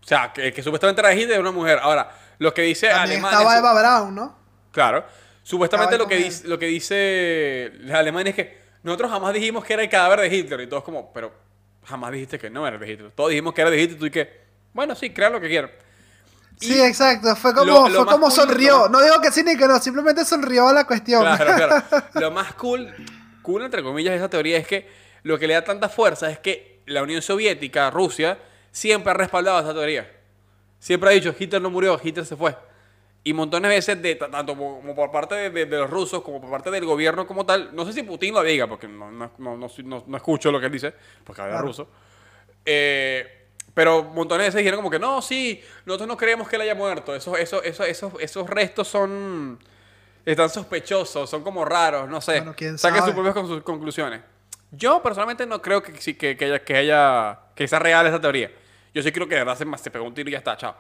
[0.02, 1.78] O sea, que, que supuestamente era de Hitler de una mujer.
[1.82, 3.38] Ahora, lo que dice También Alemania...
[3.38, 4.36] estaba Eva Braun, ¿no?
[4.70, 5.04] Claro.
[5.42, 9.72] Supuestamente lo que, dice, lo que dice la Alemania es que nosotros jamás dijimos que
[9.72, 10.60] era el cadáver de Hitler.
[10.60, 11.32] Y todos como, pero
[11.84, 13.10] jamás dijiste que no era de Hitler.
[13.10, 14.40] Todos dijimos que era de Hitler y tú y que,
[14.72, 15.70] bueno, sí, crean lo que quieran.
[16.60, 17.34] Sí, exacto.
[17.34, 18.88] Fue como, lo- lo fue como cool, sonrió.
[18.88, 21.22] No digo que sí ni que no, simplemente sonrió a la cuestión.
[21.22, 21.84] Claro, claro.
[22.20, 22.94] Lo más cool,
[23.42, 24.88] cool entre comillas de esa teoría es que
[25.24, 28.38] lo que le da tanta fuerza es que la Unión Soviética, Rusia,
[28.70, 30.08] siempre ha respaldado esa teoría.
[30.78, 32.54] Siempre ha dicho, Hitler no murió, Hitler se fue.
[33.26, 36.40] Y montones de veces, de, tanto como, por parte de, de- de los rusos, como
[36.42, 39.30] por parte del gobierno como tal, no sé si Putin lo diga, porque no, no,
[39.38, 40.92] no, no, no- no escucho lo que él dice,
[41.24, 41.66] porque habla Claro.
[41.66, 41.88] ruso.
[42.66, 46.62] Eh, pero montones de veces dijeron como que no, sí, nosotros no creemos que él
[46.62, 47.14] haya muerto.
[47.14, 49.58] Esos, esos, esos, esos, esos restos son.
[50.24, 52.40] Están sospechosos, son como raros, no sé.
[52.40, 54.20] Bueno, Saquen sus propias con- sus conclusiones.
[54.70, 57.38] Yo personalmente no creo que, que, que haya, que haya.
[57.54, 58.50] que sea real esa teoría.
[58.94, 60.74] Yo sí creo que de verdad se, se pegó un tiro y ya está, chao.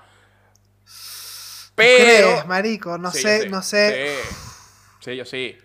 [1.74, 2.30] Pero.
[2.30, 2.98] ¿Crees, marico?
[2.98, 4.16] No Sí, sé, no sé.
[5.00, 5.56] Sí, Sí, yo sí.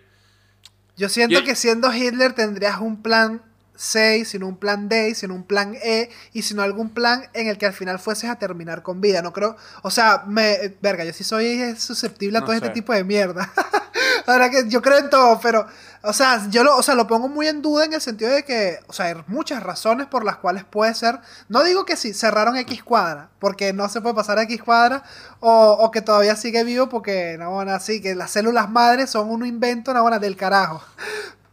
[0.98, 3.42] Yo siento que siendo Hitler tendrías un plan
[3.76, 7.58] C, sino un plan D, sino un plan E, y sino algún plan en el
[7.58, 9.22] que al final fueses a terminar con vida.
[9.22, 12.66] No creo, o sea, me, verga, yo sí soy susceptible a No todo sé.
[12.66, 13.50] este tipo de mierda.
[14.30, 15.66] Ahora que yo creo en todo, pero,
[16.04, 18.44] o sea, yo lo, o sea, lo pongo muy en duda en el sentido de
[18.46, 21.20] que, o sea, hay muchas razones por las cuales puede ser.
[21.48, 25.04] No digo que sí, cerraron X cuadra, porque no se puede pasar a X cuadra,
[25.40, 29.32] o, o que todavía sigue vivo porque, no, bueno, así, que las células madres son
[29.32, 30.84] un invento, no, bueno, del carajo.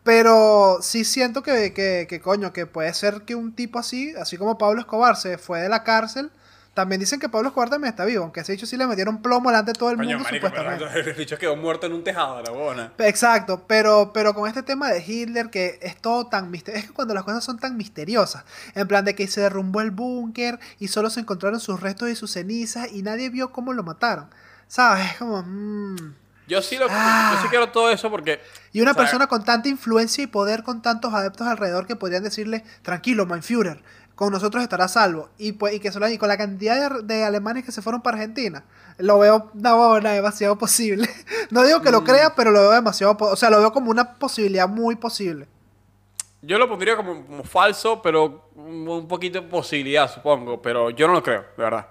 [0.03, 4.37] Pero sí siento que, que, que, coño, que puede ser que un tipo así, así
[4.37, 6.31] como Pablo Escobar se fue de la cárcel,
[6.77, 9.49] también dicen que Pablo Escobar también está vivo, aunque ese dicho sí le metieron plomo
[9.49, 10.85] delante de todo el Coño, mundo, marico, supuestamente.
[10.93, 12.93] pero el bicho quedó muerto en un tejado, la buena.
[12.99, 16.93] Exacto, pero, pero con este tema de Hitler, que es todo tan misterioso, es que
[16.95, 20.89] cuando las cosas son tan misteriosas, en plan de que se derrumbó el búnker y
[20.89, 24.29] solo se encontraron sus restos y sus cenizas y nadie vio cómo lo mataron,
[24.69, 25.13] ¿sabes?
[25.13, 25.43] Es como...
[25.43, 26.15] mm.
[26.49, 27.33] Yo sí, lo, Ah.
[27.35, 28.41] yo sí quiero todo eso porque.
[28.73, 31.97] Y una o sea, persona con tanta influencia y poder, con tantos adeptos alrededor que
[31.97, 33.83] podrían decirle, tranquilo, mein Führer,
[34.17, 35.29] con nosotros estará a salvo.
[35.39, 38.03] Y, pues, y que solo, y con la cantidad de, de alemanes que se fueron
[38.03, 38.65] para Argentina,
[38.99, 41.09] lo veo no, no, demasiado posible.
[41.51, 42.05] No digo que lo Mm.
[42.05, 45.47] crea, pero lo veo demasiado, o sea, lo veo como una posibilidad muy posible.
[46.43, 50.61] Yo lo pondría como, como falso, pero un, poquito de posibilidad, supongo.
[50.61, 51.87] Pero yo no lo creo, de verdad.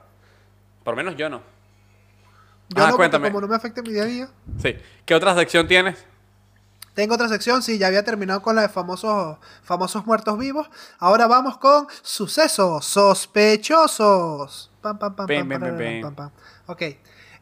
[0.84, 1.42] Por lo menos yo no.
[2.70, 3.28] Yo Ah, no, cuéntame.
[3.30, 4.30] como no me afecta mi día a día.
[4.62, 4.76] Sí.
[5.06, 6.04] ¿Qué otra sección tienes?
[6.96, 10.70] Tengo otra sección, sí, ya había terminado con la de famosos, famosos muertos vivos.
[10.98, 14.72] Ahora vamos con sucesos sospechosos.
[14.82, 16.32] Pam, pam, pam, pam, pam, pam.
[16.68, 16.82] Ok.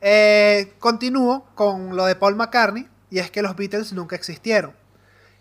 [0.01, 4.75] Eh, continúo con lo de Paul McCartney, y es que los Beatles nunca existieron.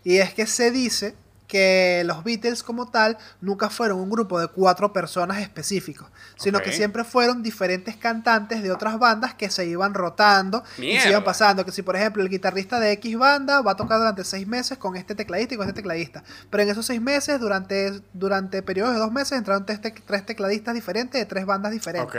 [0.03, 1.15] Y es que se dice
[1.53, 6.71] que los Beatles como tal nunca fueron un grupo de cuatro personas específicos, sino que
[6.77, 10.63] siempre fueron diferentes cantantes de otras bandas que se iban rotando
[10.95, 11.63] y se iban pasando.
[11.63, 14.79] Que si por ejemplo el guitarrista de X banda va a tocar durante seis meses
[14.79, 18.93] con este tecladista y con este tecladista, pero en esos seis meses, durante, durante periodos
[18.95, 22.09] de dos meses, entraron tres, tec- tres tecladistas diferentes de tres bandas diferentes.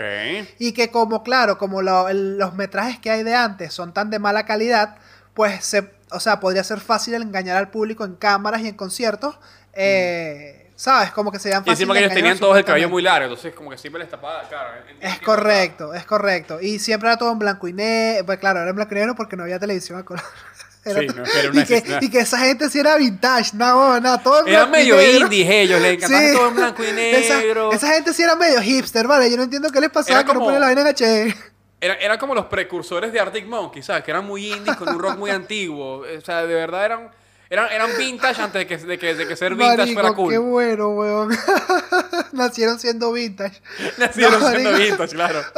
[0.61, 4.11] Y que como, claro, como lo- el- los metrajes que hay de antes son tan
[4.11, 4.97] de mala calidad,
[5.35, 9.39] pues se, o sea, podría ser fácil engañar al público en cámaras y en conciertos.
[9.73, 11.13] eh, ¿Sabes?
[11.13, 13.71] Como que serían Y encima que ellos tenían todos el cabello muy largo, entonces como
[13.71, 14.71] que siempre les tapaba, claro.
[15.01, 16.61] en- Es correcto, es correcto.
[16.61, 18.27] Y siempre era todo en blanco y negro.
[18.27, 20.25] Pues claro, era en blanco y negro porque no había televisión a color.
[20.85, 23.99] Era Sí, no, era una y, que, y que esa gente sí era vintage, no,
[24.01, 26.33] no, todo en Eran medio indies ellos, les encantaba Sí.
[26.35, 27.73] todo en blanco y Esa- negro.
[27.73, 29.31] Esa, gente sí era medio hipster, ¿vale?
[29.31, 31.35] Yo no entiendo qué les pasaba Era que no ponían la vaina en HD.
[31.85, 34.05] Era, eran como los precursores de Arctic Monkeys, ¿sabes?
[34.05, 36.03] Que eran muy indies con un rock muy antiguo.
[36.17, 37.11] O sea, de verdad eran,
[37.51, 40.31] eran, eran vintage antes de que, de que, de que ser vintage Marico, fuera cool.
[40.33, 41.37] qué bueno, weón.
[42.33, 43.61] Nacieron siendo vintage.
[43.99, 45.43] Nacieron No, siendo vintage, claro.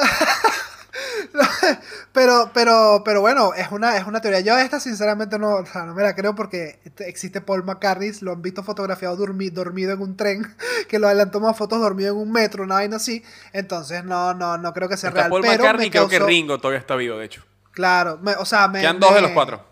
[2.12, 4.40] Pero, pero, pero bueno, es una, es una teoría.
[4.40, 8.12] Yo esta sinceramente no, o sea, no me la creo porque este- existe Paul McCartney,
[8.22, 10.56] lo han visto fotografiado dormi- dormido en un tren,
[10.88, 13.22] que lo han tomado fotos dormido en un metro, una vaina así.
[13.52, 15.30] Entonces no, no, no creo que sea Está real.
[15.30, 17.42] Paul pero McCartney me creo que Ringo todavía está vivo, de hecho.
[17.72, 19.62] Claro, me- o sea, me, Quedan dos de los cuatro.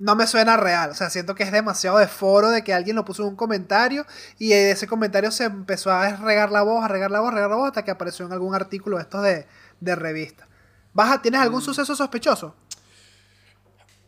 [0.00, 2.94] No me suena real, o sea, siento que es demasiado de foro de que alguien
[2.96, 4.04] lo puso en un comentario
[4.38, 7.50] y ese comentario se empezó a regar la voz, a regar la voz, a regar
[7.50, 9.46] la voz hasta que apareció en algún artículo estos de,
[9.80, 10.46] de revista.
[10.98, 11.44] Baja, ¿Tienes Mm.
[11.44, 12.56] algún suceso sospechoso?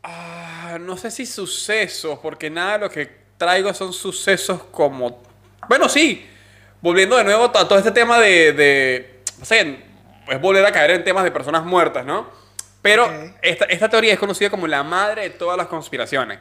[0.02, 5.22] Ah, no sé si sucesos, porque nada de lo que traigo son sucesos como...
[5.68, 6.26] Bueno, sí.
[6.80, 8.52] Volviendo de nuevo a todo este tema de...
[8.52, 9.84] de no sé,
[10.28, 12.28] es volver a caer en temas de personas muertas, ¿no?
[12.82, 13.10] Pero
[13.42, 16.38] esta, esta teoría es conocida como la madre de todas las conspiraciones.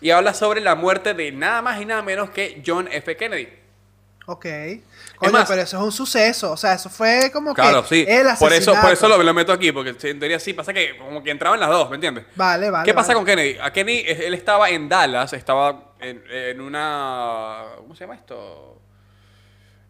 [0.00, 3.16] y habla sobre la muerte de nada más y nada menos que John F.
[3.16, 3.48] Kennedy.
[4.26, 4.46] Ok.
[5.16, 6.52] Coño, más- pero eso es un suceso.
[6.52, 8.04] O sea, eso fue como Claro, que sí.
[8.08, 10.96] el Por eso, por eso lo, lo meto aquí, porque en teoría sí pasa que
[10.98, 12.24] como que entraban las dos, ¿me entiendes?
[12.34, 12.84] Vale, vale.
[12.84, 13.58] ¿Qué pasa con Kennedy?
[13.60, 17.62] A Kennedy, él estaba en Dallas, estaba en, en una.
[17.78, 18.80] ¿Cómo se llama esto?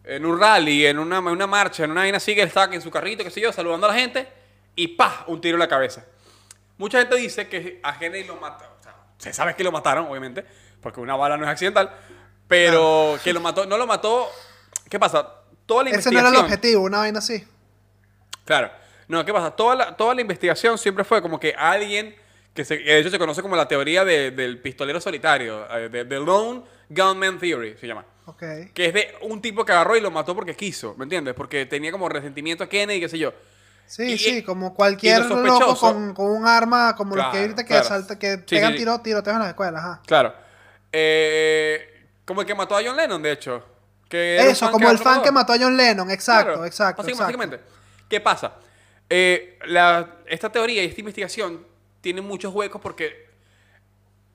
[0.03, 2.73] En un rally, en una, en una marcha, en una vaina así, que él estaba
[2.73, 4.27] en su carrito, qué sé yo, saludando a la gente,
[4.75, 5.23] y ¡pah!
[5.27, 6.05] Un tiro en la cabeza.
[6.77, 8.73] Mucha gente dice que a Kennedy lo mataron.
[8.79, 10.45] O sea, se sabe que lo mataron, obviamente,
[10.81, 11.89] porque una bala no es accidental,
[12.47, 14.29] pero que lo mató, no lo mató.
[14.89, 15.27] ¿Qué pasa?
[15.65, 16.27] Toda la Ese no investigación.
[16.33, 17.43] era el objetivo, una vaina así.
[18.45, 18.71] Claro.
[19.07, 19.51] No, ¿qué pasa?
[19.51, 22.15] Toda la, toda la investigación siempre fue como que alguien,
[22.53, 26.05] que se, de hecho se conoce como la teoría de- del pistolero solitario, eh, de,
[26.05, 28.05] de Lone Gunman Theory, se llama.
[28.25, 28.43] Ok.
[28.73, 31.33] Que es de un tipo que agarró y lo mató porque quiso, ¿me entiendes?
[31.35, 33.33] Porque tenía como resentimiento a Kennedy, qué sé yo.
[33.87, 37.33] Sí, Y- sí, y- como cualquier lo loco con, con un arma, como los Claro,
[37.33, 37.83] que ahorita que, claro.
[37.87, 38.79] salta, que Sí, pegan sí.
[38.79, 39.83] tiro, tiroteos en las escuelas.
[39.83, 40.01] Ajá.
[40.07, 40.33] Claro.
[40.91, 43.63] Eh, como el que mató a John Lennon, de hecho.
[44.15, 46.09] Que Eso, como el fan que mató a John Lennon.
[46.11, 47.37] Exacto, Claro, exacto, básic- exacto.
[47.37, 47.59] Básicamente,
[48.09, 48.55] ¿qué pasa?
[49.09, 51.65] Eh, la- esta teoría y esta investigación
[52.01, 53.25] tiene muchos huecos porque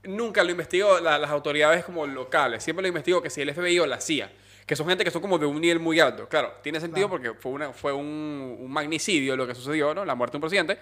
[0.05, 2.62] nunca lo investigó la- las autoridades como locales.
[2.62, 4.31] Siempre lo investigó que si el FBI o la CIA,
[4.66, 6.29] que son gente que son como de un nivel muy alto.
[6.29, 10.05] Claro, tiene sentido porque fue, una, fue un, un magnicidio lo que sucedió, ¿no?
[10.05, 10.79] La muerte de un presidente.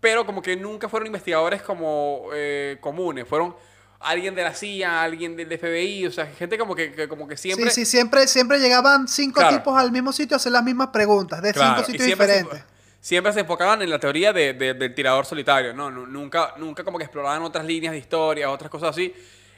[0.00, 3.26] Pero como que nunca fueron investigadores como eh, comunes.
[3.26, 3.54] Fueron
[4.04, 7.36] alguien de la CIA, alguien del FBI, o sea, gente como que, que como que
[7.36, 7.70] siempre...
[7.70, 9.56] Sí, sí, siempre, siempre llegaban cinco Claro.
[9.56, 12.32] tipos al mismo sitio a hacer las mismas preguntas, de Claro, cinco sitios siempre se-
[12.38, 12.64] diferentes.
[13.00, 15.90] siempre se enfocaban en la teoría de- de- del tirador solitario, ¿no?
[15.90, 19.12] Nu- Nunca, nunca como que exploraban otras líneas de historia, otras cosas así.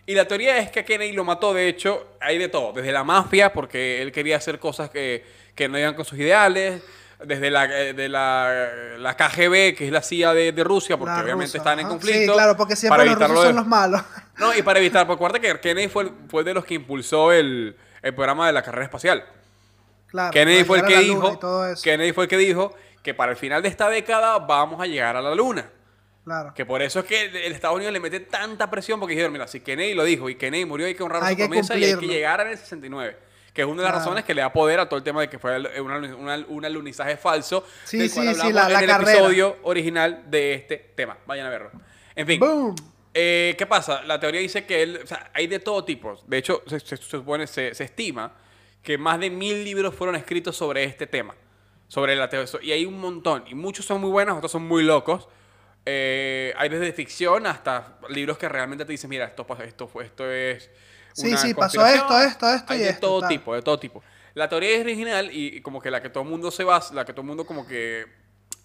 [0.07, 2.73] Y la teoría es que Kennedy lo mató, de hecho, hay de todo.
[2.75, 6.83] Desde la mafia, porque él quería hacer cosas que, que no iban con sus ideales.
[7.23, 11.15] Desde la, eh, de la, la KGB, que es la CIA de, de Rusia, porque
[11.15, 12.33] La obviamente rusa, están en conflicto.
[12.33, 14.03] Sí, claro, porque siempre para los rusos son de- los malos.
[14.39, 17.77] No, y para evitar, porque acuérdate que Kennedy fue, fue de los que impulsó el,
[18.03, 19.25] el programa de la carrera espacial.
[20.09, 21.39] Claro, Kennedy fue el que dijo.
[21.83, 25.17] Kennedy fue el que dijo que para el final de esta década vamos a llegar
[25.17, 25.67] a la luna.
[26.25, 26.53] Claro.
[26.55, 29.47] Que por eso es que el Estados Unidos le mete tanta presión porque dijeron, mira,
[29.47, 31.85] si Kennedy lo dijo y Kennedy murió hay que honrar Hay su que promesa y
[31.85, 33.17] hay que llegar en el 69.
[33.55, 35.29] Que es una de las razones que le da poder a todo el tema de
[35.31, 37.65] que fue un alunizaje falso.
[37.85, 39.13] Sí, del sí, cual sí, hablamos la- la en el carrera.
[39.13, 41.17] episodio original de este tema.
[41.25, 41.71] Vayan a verlo.
[42.17, 42.41] En fin.
[42.41, 42.75] ¡Boom!
[43.15, 44.03] Eh, ¿Qué pasa?
[44.03, 46.21] La teoría dice que él, o sea, hay de todo tipo.
[46.27, 48.33] De hecho, se, se- se supone, se, se estima
[48.83, 51.37] que más de mil libros fueron escritos sobre este tema.
[51.87, 52.51] Sobre la teoría.
[52.61, 53.45] Y hay un montón.
[53.47, 55.29] Y muchos son muy buenos, otros son muy locos.
[55.87, 60.71] Eh, hay desde ficción hasta libros que realmente te dicen, mira, esto, esto, esto es...
[61.15, 61.95] Sí, sí, pasó conspiración".
[61.95, 63.29] esto, esto, esto Hay y de esto, todo tal.
[63.29, 64.03] tipo, de todo tipo.
[64.35, 67.13] La teoría original y, como que la que todo el mundo se basa, la que
[67.13, 68.05] todo el mundo como que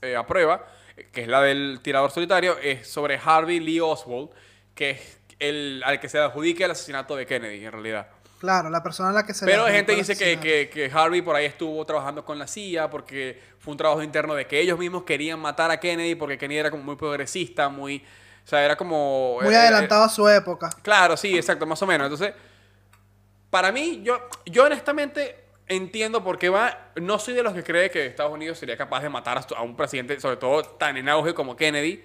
[0.02, 0.66] eh, aprueba,
[1.12, 4.30] que es la del tirador solitario, es sobre Harvey Lee Oswald,
[4.74, 8.08] que es el al que se adjudica el asesinato de Kennedy, en realidad.
[8.40, 10.90] Claro, la persona a la que se Pero hay adjudicó gente dice que, que, que
[10.92, 14.60] Harvey por ahí estuvo trabajando con la CIA porque fue un trabajo interno de que
[14.60, 18.04] ellos mismos querían matar a Kennedy porque Kennedy era como muy progresista, muy...
[18.50, 19.38] O sea, era como...
[19.44, 20.72] Muy eh, eh, adelantado a su época.
[20.82, 22.06] Claro, sí, exacto, más o menos.
[22.12, 22.34] Entonces,
[23.52, 25.36] para mí, yo, yo honestamente
[25.68, 26.90] entiendo por qué va.
[26.96, 29.76] No soy de los que cree que Estados Unidos sería capaz de matar a un
[29.78, 32.04] presidente, sobre todo tan en auge como Kennedy.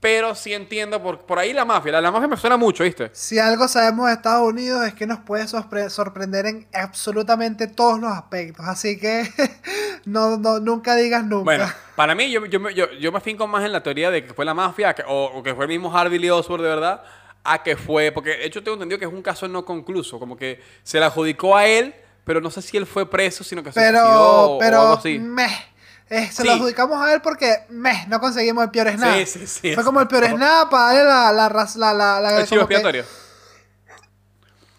[0.00, 1.92] Pero sí entiendo por, por ahí la mafia.
[1.92, 3.08] La, la mafia me suena mucho, ¿viste?
[3.12, 8.00] Si algo sabemos de Estados Unidos es que nos puede sorpre- sorprender en absolutamente todos
[8.00, 8.66] los aspectos.
[8.66, 9.28] Así que
[10.04, 11.44] no, no, nunca digas nunca.
[11.44, 14.24] Bueno, para mí, yo, yo, me- yo, yo me finco más en la teoría de
[14.24, 16.68] que fue la mafia que- o, o que fue el mismo Harvey Lee Oswald de
[16.68, 17.02] verdad,
[17.44, 18.12] a que fue.
[18.12, 20.18] Porque de hecho tengo entendido que es un caso no concluso.
[20.18, 23.62] Como que se le adjudicó a él, pero no sé si él fue preso, sino
[23.62, 25.18] que se suicidó pero, o algo pero, así.
[25.18, 25.66] meh.
[26.08, 26.44] Eh, se Sí.
[26.46, 29.14] lo adjudicamos a él porque, meh, no conseguimos el peor snap.
[29.16, 30.44] Sí, sí, sí, Fue como el peor exacto.
[30.44, 33.04] snap para darle la, la, la, la, la- El chivo como que- expiatorio.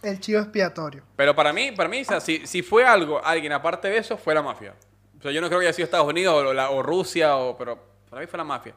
[0.03, 1.01] El chivo expiatorio.
[1.15, 4.17] Pero para mí, para mí, o sea, si, si fue algo, alguien aparte de eso,
[4.17, 4.73] fue la mafia.
[5.23, 7.57] O sea, yo no creo que haya sido Estados Unidos o, la- o Rusia, o,
[7.57, 8.73] pero para mí fue la mafia.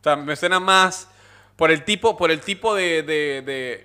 [0.00, 1.08] O sea, me suena más
[1.56, 3.42] por el tipo, por el tipo de, de,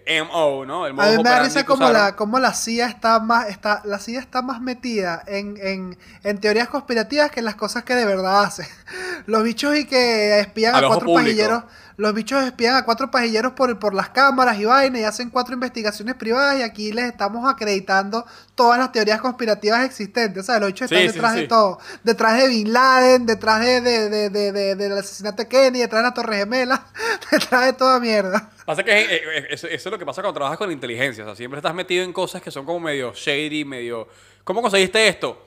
[0.08, 0.88] de MO, ¿no?
[0.88, 4.00] El A mí me da risa como la, como la CIA está más, está, la
[4.00, 8.06] CIA está más metida en, en, en teorías conspirativas que en las cosas que de
[8.06, 8.66] verdad hace.
[9.28, 11.16] Los bichos y que espían a ojo cuatro público.
[11.20, 11.64] pajilleros,
[12.00, 15.54] los bichos espían a cuatro pajilleros por, por las cámaras y vaina y hacen cuatro
[15.54, 20.44] investigaciones privadas y aquí les estamos acreditando todas las teorías conspirativas existentes.
[20.44, 21.40] O sea, los bichos Sí, están sí, detrás sí.
[21.42, 21.80] de todo.
[22.04, 26.02] Detrás de Bin Laden, detrás de, de, de, de- de- del asesinato de Kennedy, detrás
[26.02, 26.86] de la Torre Gemela,
[27.32, 28.50] detrás de toda mierda.
[28.66, 31.24] Pasa que eh, eh, eso, eso es lo que pasa cuando trabajas con inteligencia.
[31.26, 34.08] O sea, siempre estás metido en cosas que son como medio shady, medio...
[34.46, 35.46] ¿Cómo conseguiste esto?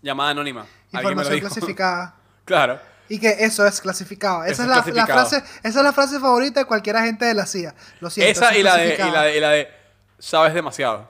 [0.00, 0.66] Llamada anónima.
[0.92, 2.14] Alguien me lo Información clasificada.
[2.44, 2.80] Claro.
[3.08, 4.44] Y que eso es clasificado.
[4.44, 7.74] Esa es, la, frase, esa es la frase favorita de cualquier agente de la CIA.
[8.00, 8.30] Lo siento.
[8.30, 9.68] Esa es y la, de, y, la de, y la de
[10.18, 11.08] sabes demasiado.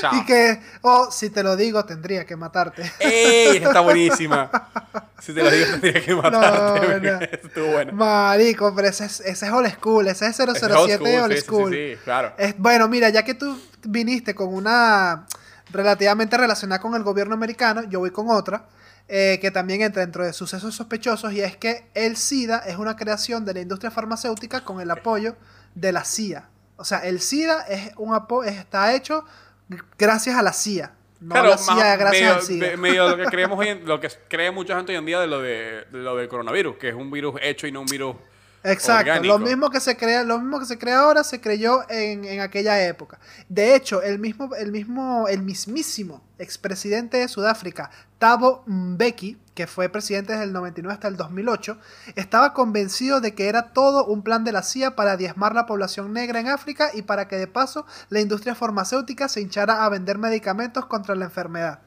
[0.00, 0.14] Chao.
[0.14, 2.90] Y que, oh, si te lo digo, tendría que matarte.
[3.00, 3.56] ¡Ey!
[3.58, 4.50] Está buenísima.
[5.20, 7.00] Si te lo digo, tendría que matarte.
[7.00, 7.20] No, no.
[7.32, 7.92] Estuvo buena.
[7.92, 11.32] Marico, pero ese es, ese es old school, ese es 007 Es old school, old
[11.32, 11.72] sí, sí, school.
[11.72, 12.34] sí, sí, claro.
[12.36, 15.24] Es- bueno, mira, ya que tú viniste con una
[15.70, 18.66] relativamente relacionada con el gobierno americano, yo voy con otra,
[19.08, 22.96] eh, que también entra dentro de sucesos sospechosos, y es que el SIDA es una
[22.96, 25.36] creación de la industria farmacéutica con el apoyo
[25.74, 26.48] de la CIA.
[26.76, 28.14] O sea, el SIDA es un
[28.46, 29.24] está hecho
[29.98, 30.92] gracias a la CIA.
[31.20, 32.76] No claro, la CIA más- gracias medio, al SIDA.
[32.76, 35.26] medio lo que creemos hoy en- lo que cree mucha gente hoy en día de
[35.26, 38.16] lo de, de lo del coronavirus, que es un virus hecho y no un virus
[38.64, 39.38] Exacto, orgánico.
[39.38, 42.40] lo mismo que se crea, lo mismo que se crea ahora se creyó en, en
[42.40, 43.18] aquella época.
[43.48, 49.88] De hecho, el mismo, el mismo, el mismísimo expresidente de Sudáfrica, Thabo Mbeki, que fue
[49.88, 51.78] presidente desde el 99 hasta el 2008,
[52.16, 56.12] estaba convencido de que era todo un plan de la CIA para diezmar la población
[56.12, 60.16] negra en África y para que de paso la industria farmacéutica se hinchara a vender
[60.16, 61.80] medicamentos contra la enfermedad.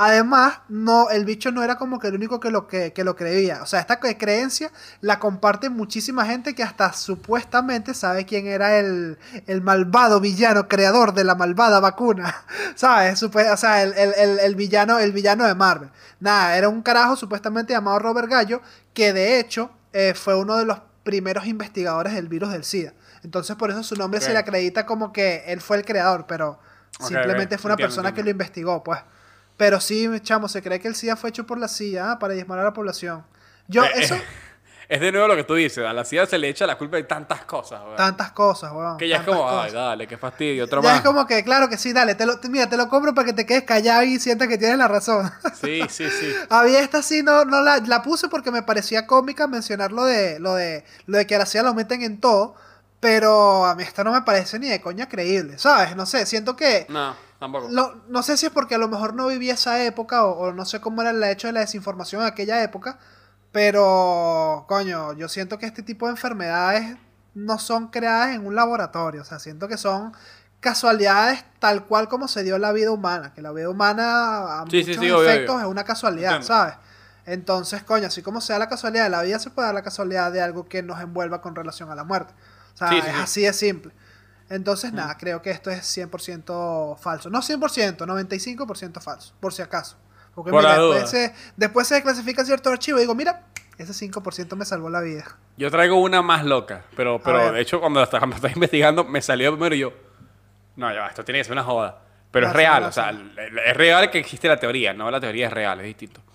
[0.00, 3.16] Además, no, el bicho no era como que el único que lo, que, que lo
[3.16, 3.62] creía.
[3.62, 8.78] O sea, esta cre- creencia la comparte muchísima gente que hasta supuestamente sabe quién era
[8.78, 12.44] el, el malvado villano creador de la malvada vacuna.
[12.76, 13.20] ¿Sabes?
[13.20, 15.90] Supe- o sea, el, el- el- villano, el villano de Marvel.
[16.20, 18.62] Nada, era un carajo supuestamente llamado Robert Gallo,
[18.94, 22.92] que de hecho eh, fue uno de los primeros investigadores del virus del SIDA.
[23.24, 26.60] Entonces, por eso su nombre se le acredita como que él fue el creador, pero
[27.00, 29.00] simplemente fue una Entiendo, persona que lo investigó, pues.
[29.58, 32.32] Pero sí, chamo, se cree que el SIDA fue hecho por la CIA ah, para
[32.32, 33.26] diezmar a la población.
[33.66, 34.22] Yo, Eh, eso, eh,
[34.88, 36.96] Es de nuevo lo que tú dices, a la CIA se le echa la culpa
[36.96, 37.96] de tantas cosas, weón.
[37.96, 38.96] tantas cosas, weón.
[38.96, 40.98] que ya es como, ay, dale, qué fastidio, otro Ya más.
[41.00, 43.32] es como que, claro que sí, dale, te lo, mira, te lo compro para que
[43.34, 45.30] te quedes callado y sientas que tienes la razón.
[45.60, 46.32] Sí, sí, sí.
[46.48, 50.38] Había esta sí, no, no la, la puse porque me parecía cómica mencionar lo de,
[50.38, 52.54] lo de, lo de que a la CIA lo meten en todo,
[53.00, 55.94] pero a mí esto no me parece ni de coña creíble, ¿sabes?
[55.96, 56.86] No sé, siento que...
[56.88, 57.68] No, tampoco.
[57.70, 60.52] Lo- no sé si es porque a lo mejor no viví esa época o, o
[60.52, 62.98] no sé cómo era el hecho de la desinformación en aquella época,
[63.52, 66.96] pero coño, yo siento que este tipo de enfermedades
[67.34, 70.12] no son creadas en un laboratorio, o sea, siento que son
[70.60, 74.78] casualidades tal cual como se dio la vida humana, que la vida humana a Sí,
[74.78, 75.60] muchos sí, efectos obvio.
[75.66, 76.46] es una casualidad, Entiendo.
[76.54, 76.74] ¿sabes?
[77.26, 80.32] Entonces, coño, así como sea la casualidad de la vida, se puede dar la casualidad
[80.32, 82.32] de algo que nos envuelva con relación a la muerte.
[82.78, 83.20] Sea, Sí, sí, es sí.
[83.20, 83.92] así de simple.
[84.50, 87.28] Entonces, nada, creo que esto es 100% falso.
[87.28, 89.96] No 100%, 95% falso, por si acaso.
[90.34, 94.56] Porque Por mira, después se, después se desclasifica cierto archivo y digo, mira, ese 5%
[94.56, 95.36] me salvó la vida.
[95.56, 99.50] Yo traigo una más loca, pero, pero de hecho cuando la estaba, investigando me salió
[99.52, 99.92] primero y yo,
[100.76, 102.02] no, ya esto tiene que ser una joda.
[102.30, 103.10] Pero es real, o sea,
[103.66, 106.22] es real que existe la teoría, no la teoría es real, es distinto.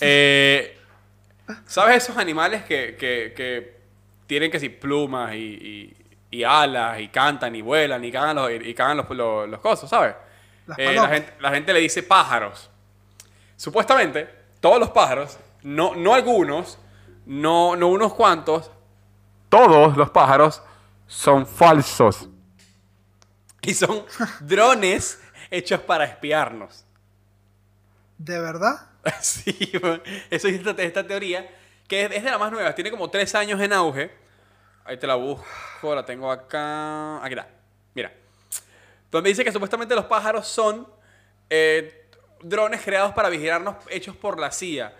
[0.00, 0.78] Eh,
[1.66, 3.77] ¿Sabes esos animales que, que, que
[4.28, 5.96] tienen que si plumas y, y-
[6.30, 9.88] y alas y cantan y vuelan y cagan los, y cagan los, los, los cosos,
[9.90, 10.14] ¿sabes?
[10.76, 12.70] Eh, la, gente, la gente le dice pájaros.
[13.56, 14.28] Supuestamente,
[14.60, 16.78] todos los pájaros, no, no algunos,
[17.26, 18.70] no, no unos cuantos,
[19.48, 20.62] todos los pájaros
[21.06, 22.28] son falsos.
[23.62, 24.04] Y son
[24.40, 26.84] drones hechos para espiarnos.
[28.18, 28.86] ¿De verdad?
[29.22, 29.56] Sí,
[30.30, 31.48] eso es esta, esta teoría,
[31.88, 34.10] que es, de la más nueva, tiene como tres años en auge.
[34.84, 37.24] Ahí te la busco, la tengo acá.
[37.24, 37.48] Aquí está,
[37.94, 38.12] mira.
[39.10, 40.86] Donde dice que supuestamente los pájaros son
[41.48, 42.10] eh,
[42.42, 44.94] drones creados para vigilarnos, hechos por la CIA.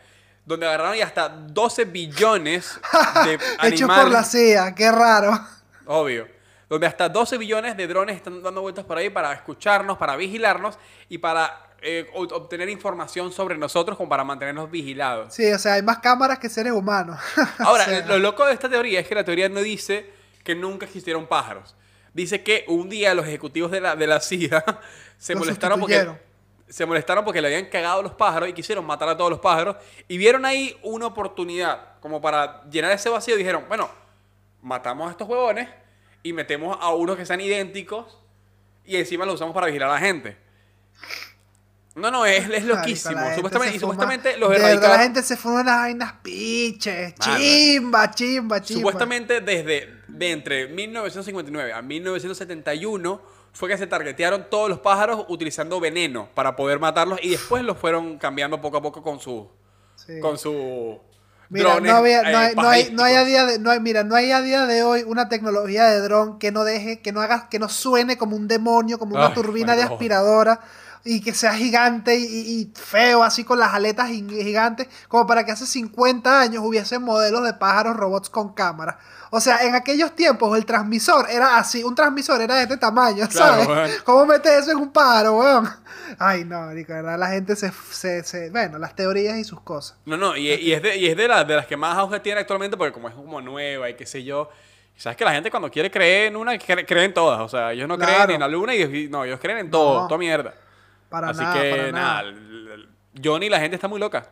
[0.47, 2.81] Donde agarraron y hasta 12 billones
[3.25, 3.73] de animales.
[3.73, 5.39] Hecho por la CIA, qué raro.
[5.85, 6.27] Obvio.
[6.71, 10.79] Donde hasta 12 billones de drones están dando vueltas por ahí para escucharnos, para vigilarnos
[11.11, 15.35] y para eh, obtener información sobre nosotros como para mantenernos vigilados.
[15.35, 17.21] Sí, o sea, hay más cámaras que seres humanos.
[17.59, 20.11] Ahora, O sea, lo loco de esta teoría es que la teoría no dice
[20.43, 21.77] que nunca existieron pájaros.
[22.13, 24.65] Dice que un día los ejecutivos de la, de la CIA
[25.19, 26.09] se Los molestaron porque
[26.69, 29.77] se molestaron porque le habían cagado los pájaros y quisieron matar a todos los pájaros
[30.07, 33.89] y vieron ahí una oportunidad como para llenar ese vacío y dijeron, bueno,
[34.63, 35.69] matamos a estos huevones
[36.23, 38.19] y metemos a unos que sean idénticos
[38.85, 40.48] y encima los usamos para vigilar a la gente.
[41.99, 43.19] No, no, es, es marico, loquísimo.
[43.19, 44.97] gente Supuestamente, y fuma- supuestamente los de verdad, erradicados...
[44.97, 47.15] la gente se fue unas vainas piches.
[47.17, 48.79] Chimba, chimba, chimba.
[48.81, 53.21] Supuestamente desde de entre 1959 a 1971
[53.53, 57.77] fue que se targetearon todos los pájaros utilizando veneno para poder matarlos y después los
[57.79, 59.49] fueron cambiando poco a poco con su
[59.97, 60.21] Sí.
[60.21, 61.01] con su
[61.51, 63.71] Mira, drones, no, había- eh, no hay, no, hay, no hay a día de, no
[63.71, 67.01] hay, mira, no hay a día de hoy una tecnología de dron que no deje,
[67.01, 69.95] que no haga, que no suene como un demonio, como una Ay, turbina de marico.
[69.95, 70.61] aspiradora.
[71.05, 75.53] Y que sea gigante y, y feo, así con las aletas gigantes, como para que
[75.53, 78.99] hace 50 años hubiese modelos de pájaros robots con cámara.
[79.31, 83.27] O sea, en aquellos tiempos el transmisor era así, un transmisor era de este tamaño,
[83.31, 84.01] ¿sabes?
[84.03, 85.69] ¿Cómo metes eso en un pájaro, weón?
[86.19, 87.71] Ay, no, verdad, la gente se,
[88.23, 89.99] se, Bueno, las teorías y sus cosas.
[90.07, 92.41] No, no, y, y es, de, y es de, de las que más auge tiene
[92.41, 94.49] actualmente, porque como es como nueva y qué sé yo.
[94.97, 97.41] Sabes que la gente cuando quiere creer en una, cree, en todas.
[97.41, 100.19] O sea, ellos no creen en la luna y no, ellos creen en todo, toda
[100.19, 100.55] mierda.
[101.09, 102.25] Para Así que nada,
[103.23, 104.29] Johnny la gente está muy loca.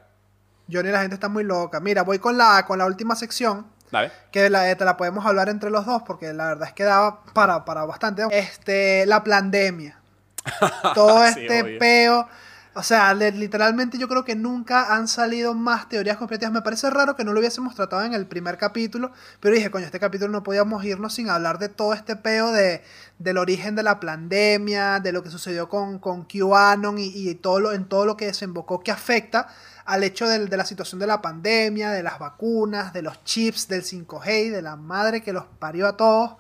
[0.70, 1.81] Johnny la gente está muy loca.
[1.81, 3.66] Mira, voy con la, con la última sección.
[3.91, 4.11] Dale.
[4.33, 7.22] Que la, te la podemos hablar entre los dos porque la verdad es que daba
[7.33, 8.24] para, para bastante.
[8.31, 10.01] Este, la pandemia.
[10.95, 12.29] Todo este peo
[12.77, 16.53] o sea, literalmente yo creo que nunca han salido más teorías conspirativas.
[16.53, 19.87] Me parece raro que no lo hubiésemos tratado en el primer capítulo, pero dije, coño,
[19.87, 22.83] este capítulo no podíamos irnos sin hablar de todo este peo de,
[23.18, 27.61] del origen de la pandemia, de lo que sucedió con, con QAnon y, y todo
[27.61, 29.49] lo, en todo lo que desembocó que afecta
[29.87, 33.68] al hecho de, de, la situación de la pandemia, de las vacunas, de los chips,
[33.68, 36.33] del 5G, de la madre que los parió a todos.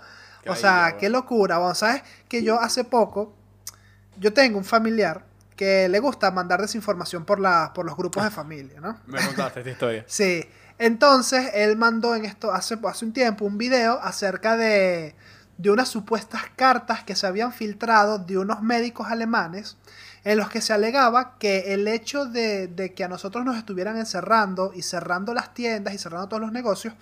[0.46, 1.74] o sea, qué locura.
[1.74, 3.32] Sabes que yo hace poco,
[4.18, 5.24] yo tengo un familiar
[5.56, 8.98] que le gusta mandar desinformación por, la, por los grupos de familia, ¿no?
[9.06, 10.04] Me contaste esta historia.
[10.08, 10.44] sí.
[10.78, 15.14] Entonces, él mandó en esto hace, hace un tiempo un video acerca de,
[15.56, 19.78] de unas supuestas cartas que se habían filtrado de unos médicos alemanes
[20.24, 23.96] en los que se alegaba que el hecho de, de, que a nosotros nos estuvieran
[23.96, 26.92] encerrando y cerrando las tiendas y cerrando todos los negocios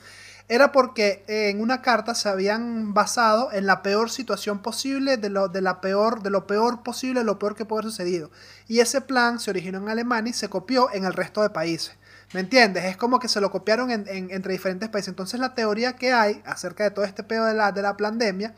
[0.49, 5.49] era porque en una carta se habían basado en la peor situación posible, de lo,
[5.49, 8.31] de la peor, de lo peor posible, lo peor que puede haber sucedido.
[8.69, 11.97] Y ese plan se originó en Alemania y se copió en el resto de países.
[12.35, 12.85] ¿Me entiendes?
[12.85, 15.09] Es como que se lo copiaron entre diferentes países.
[15.09, 18.55] Entonces la teoría que hay acerca de todo este pedo de la, de la pandemia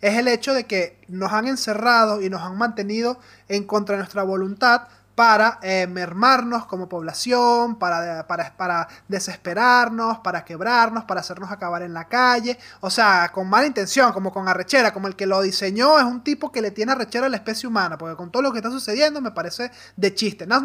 [0.00, 3.18] es el hecho de que nos han encerrado y nos han mantenido
[3.48, 4.88] en contra de nuestra voluntad
[5.18, 11.92] para eh, mermarnos como población, para, para, para, desesperarnos, para quebrarnos, para hacernos acabar en
[11.92, 12.56] la calle.
[12.82, 16.22] O sea, con mala intención, como con arrechera, como el que lo diseñó es un
[16.22, 18.70] tipo que le tiene arrechera a la especie humana, porque con todo lo que está
[18.70, 20.46] sucediendo me parece de chiste.
[20.46, 20.60] No,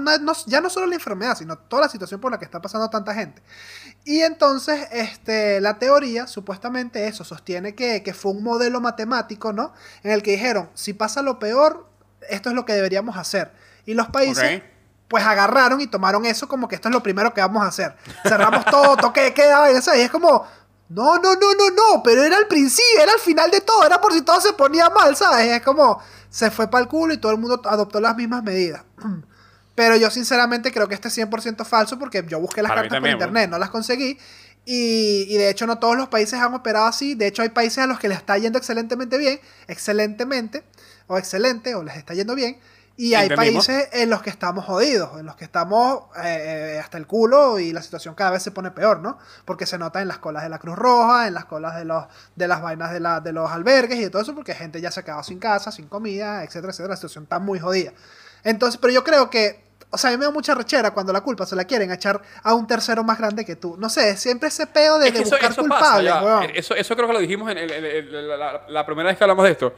[0.46, 3.16] ya no solo la enfermedad, sino toda la situación por la que está pasando tanta
[3.16, 3.42] gente.
[4.06, 9.74] Y entonces, este, la teoría, supuestamente eso, sostiene que, que fue un modelo matemático, ¿no?
[10.04, 11.90] En el que dijeron, si pasa lo peor,
[12.30, 13.64] esto es lo que deberíamos hacer.
[13.86, 14.62] Y los países,
[15.08, 17.96] pues agarraron y tomaron eso como que esto es lo primero que vamos a hacer.
[18.24, 20.48] Cerramos todo, toque de queda, y es como,
[20.90, 24.00] no, no, no, no, no, pero era al principio, era al final de todo, era
[24.00, 25.48] por si todo se ponía mal, ¿sabes?
[25.48, 28.84] Es como, se fue para el culo y todo el mundo adoptó las mismas medidas.
[29.76, 33.10] Pero yo sinceramente creo que este es 100% falso porque yo busqué las cartas por
[33.10, 34.20] internet, no las conseguí.
[34.66, 37.16] Y, y, de hecho no todos los países han operado así.
[37.16, 40.64] De hecho hay países a los que les está yendo excelentemente bien, excelentemente,
[41.08, 42.60] o excelente, o les está yendo bien.
[42.96, 47.08] Y hay países en los que estamos jodidos, en los que estamos eh, hasta el
[47.08, 49.18] culo y la situación cada vez se pone peor, ¿no?
[49.46, 52.06] Porque se nota en las colas de la Cruz Roja, en las colas de, los,
[52.36, 54.92] de las vainas de, la, de los albergues y de todo eso, porque gente ya
[54.92, 56.90] se ha quedado sin casa, sin comida, etcétera, etcétera.
[56.90, 57.94] La situación está muy jodida.
[58.44, 61.22] Entonces, pero yo creo que, o sea, a mí me da mucha rechera cuando la
[61.22, 63.76] culpa se la quieren echar a un tercero más grande que tú.
[63.80, 66.14] No sé, siempre ese peo de, buscar culpables,
[66.54, 69.74] eso, eso creo que lo dijimos en, la, la primera vez que hablamos de esto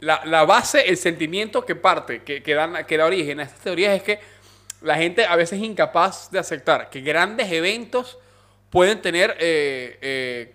[0.00, 3.96] la, base, el sentimiento que parte, que, que, dan, que da origen a estas teorías
[3.96, 4.20] es que
[4.82, 8.18] la gente a veces es incapaz de aceptar que grandes eventos
[8.70, 10.54] pueden tener eh, eh,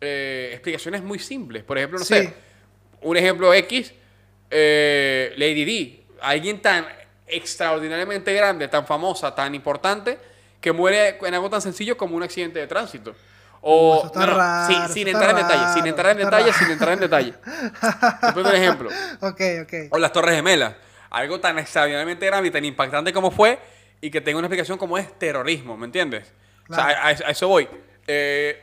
[0.00, 1.64] eh, explicaciones muy simples.
[1.64, 2.32] Por ejemplo, no sé,
[3.00, 3.92] un ejemplo X,
[4.50, 6.86] Lady D, alguien tan
[7.26, 10.18] extraordinariamente grande, tan famosa, tan importante,
[10.60, 13.14] que muere en algo tan sencillo como un accidente de tránsito.
[13.62, 14.10] O,
[14.88, 17.34] sin, entrar en detalle, sin entrar en detalle, sin entrar en detalle.
[18.34, 18.90] Te un ejemplo.
[19.20, 19.72] Ok, ok.
[19.90, 20.74] O las Torres Gemelas.
[21.10, 23.58] Algo tan extraordinariamente grande y tan impactante como fue
[24.00, 26.32] y que tenga una explicación como es terrorismo, ¿me entiendes?
[26.68, 27.68] O sea, a, eso voy.
[28.06, 28.62] Eh,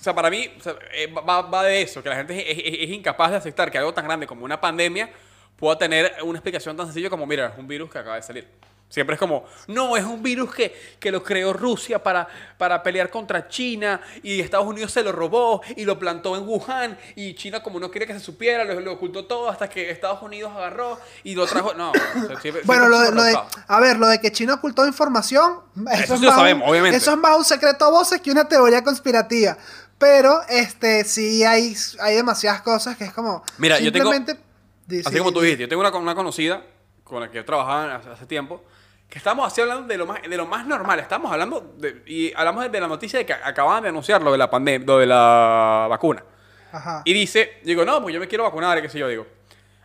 [0.00, 0.50] o sea, para mí
[0.94, 4.26] eh, va, de eso, que la gente es, incapaz de aceptar que algo tan grande
[4.26, 5.10] como una pandemia
[5.56, 8.48] pueda tener una explicación tan sencilla como, mira, es un virus que acaba de salir.
[8.92, 12.28] Siempre es como, no, es un virus que, que lo creó Rusia para,
[12.58, 16.98] para pelear contra China y Estados Unidos se lo robó y lo plantó en Wuhan
[17.16, 20.52] y China como no quiere que se supiera, lo, ocultó todo hasta que Estados Unidos
[20.54, 21.72] agarró y lo trajo...
[21.72, 21.90] No,
[22.64, 26.68] bueno, lo, de, a ver, lo de que China ocultó información, eso, es más sabemos,
[26.68, 26.98] obviamente.
[26.98, 29.56] Eso es más un secreto a voces que una teoría conspirativa.
[29.96, 33.42] Pero este sí hay, hay demasiadas cosas que es como...
[33.56, 34.12] Mira, yo tengo...
[34.12, 36.62] Así como tú dijiste, yo tengo una, una conocida
[37.02, 38.62] con la que yo trabajaba hace tiempo
[39.12, 40.98] que estamos así hablando de lo más, de lo más normal.
[40.98, 44.38] Estamos hablando de, y hablamos de la noticia de que acababan de anunciar lo de
[44.38, 46.24] la pandemia, lo de la vacuna.
[46.72, 47.02] Ajá.
[47.04, 49.26] Y dice, digo, no, pues yo me quiero vacunar, qué sé yo, digo.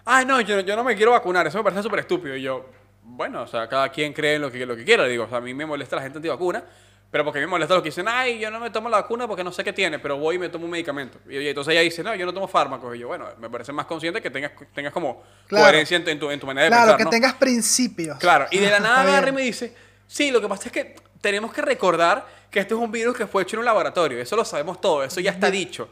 [0.06, 2.38] ay, no, yo, yo no me quiero vacunar, eso me parece súper estúpido.
[2.38, 2.70] Y yo,
[3.04, 5.04] bueno, o sea, cada quien cree en lo que, lo que quiera.
[5.04, 6.64] Digo, o sea, a mí me molesta la gente antivacuna,
[7.10, 8.98] pero porque a mí me molesta los que dicen, ay, yo no me tomo la
[9.02, 11.20] vacuna porque no sé qué tiene, pero voy y me tomo un medicamento.
[11.30, 12.96] Y, y entonces ella dice, no, yo no tomo fármacos.
[12.96, 15.64] Y yo, bueno, me parece más consciente que tengas, tengas como Claro.
[15.66, 17.10] coherencia en, tu- en tu, en tu manera de Claro, pensar, que ¿no?
[17.10, 18.18] tengas principios.
[18.20, 19.74] Claro, y de la nada agarra y me dice,
[20.06, 23.26] sí, lo que pasa es que tenemos que recordar que este es un virus que
[23.28, 25.90] fue hecho en un laboratorio, eso lo sabemos todo, eso ya está dicho.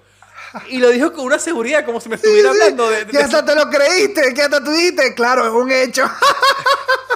[0.70, 3.06] Y lo dijo con una seguridad, como si me estuviera sí, hablando de...
[3.06, 6.04] de- Que hasta te lo creíste, que hasta tú dijiste, claro, es un hecho.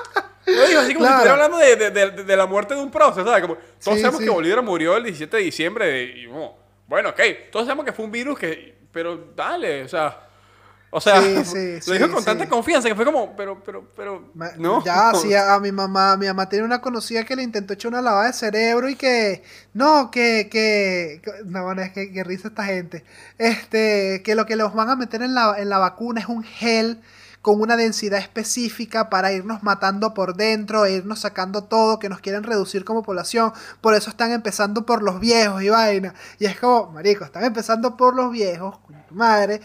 [0.56, 1.22] lo dijo así como Claro.
[1.24, 3.42] si estuviera hablando de, de- de- de la muerte de un prócer, ¿sabes?
[3.42, 4.26] Como, todos Sí, sabemos sí.
[4.26, 7.20] que Bolívar murió el 17 de diciembre de- y como, bueno, ok,
[7.52, 8.78] todos sabemos que fue un virus que...
[8.92, 10.26] Pero dale, o sea...
[10.92, 14.50] O sea, Sí, lo dijo con tanta confianza que fue como, pero, pero, pero, Ma-
[14.58, 14.84] no.
[14.84, 17.90] Ya, sí, a, a mi mamá, mi mamá tiene una conocida que le intentó echar
[17.92, 19.44] una lavada de cerebro y que,
[19.76, 23.04] no, que, que, que- no, bueno, es que, que risa esta gente,
[23.38, 26.44] este, que lo que los van a meter en la, en la vacuna es un
[26.44, 27.00] gel
[27.42, 32.20] con una densidad específica para irnos matando por dentro, e irnos sacando todo, que nos
[32.20, 36.60] quieren reducir como población, por eso están empezando por los viejos y vaina, y es
[36.60, 38.78] como, marico, están empezando por los viejos,
[39.10, 39.62] madre,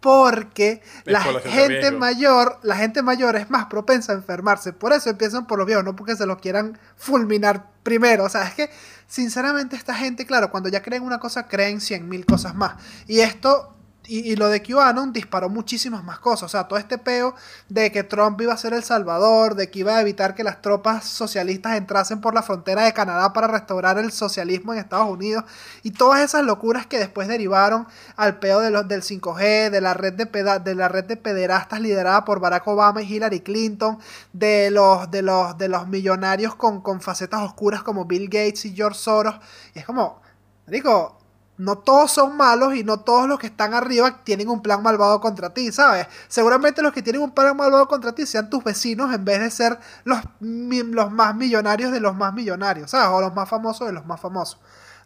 [0.00, 4.72] porque la gente mayor, la gente mayor es más propensa a enfermarse.
[4.72, 8.22] Por eso empiezan por los viejos, no porque se los quieran fulminar primero.
[8.22, 8.70] O sea, es que,
[9.08, 12.76] sinceramente, esta gente, claro, cuando ya creen una cosa, creen cien mil cosas más.
[13.08, 13.75] Y esto,
[14.08, 16.44] y, lo de QAnon disparó muchísimas más cosas.
[16.44, 17.34] O sea, todo este peo
[17.68, 20.62] de que Trump iba a ser el salvador, de que iba a evitar que las
[20.62, 25.44] tropas socialistas entrasen por la frontera de Canadá para restaurar el socialismo en Estados Unidos.
[25.82, 27.86] Y todas esas locuras que después derivaron
[28.16, 31.16] al peo de los, del 5G, de la, red de peda- de la red de
[31.16, 33.98] pederastas liderada por Barack Obama y Hillary Clinton,
[34.32, 38.74] de los, de los, de los millonarios con, con facetas oscuras como Bill Gates y
[38.74, 39.36] George Soros.
[39.74, 40.20] Y es como,
[40.66, 41.18] digo,
[41.58, 45.20] no todos son malos y no todos los que están arriba tienen un plan malvado
[45.20, 46.06] contra ti, ¿sabes?
[46.28, 49.50] Seguramente los que tienen un plan malvado contra ti sean tus vecinos en vez de
[49.50, 53.08] ser los, los más millonarios de los más millonarios, ¿sabes?
[53.10, 54.58] O los más famosos de los más famosos.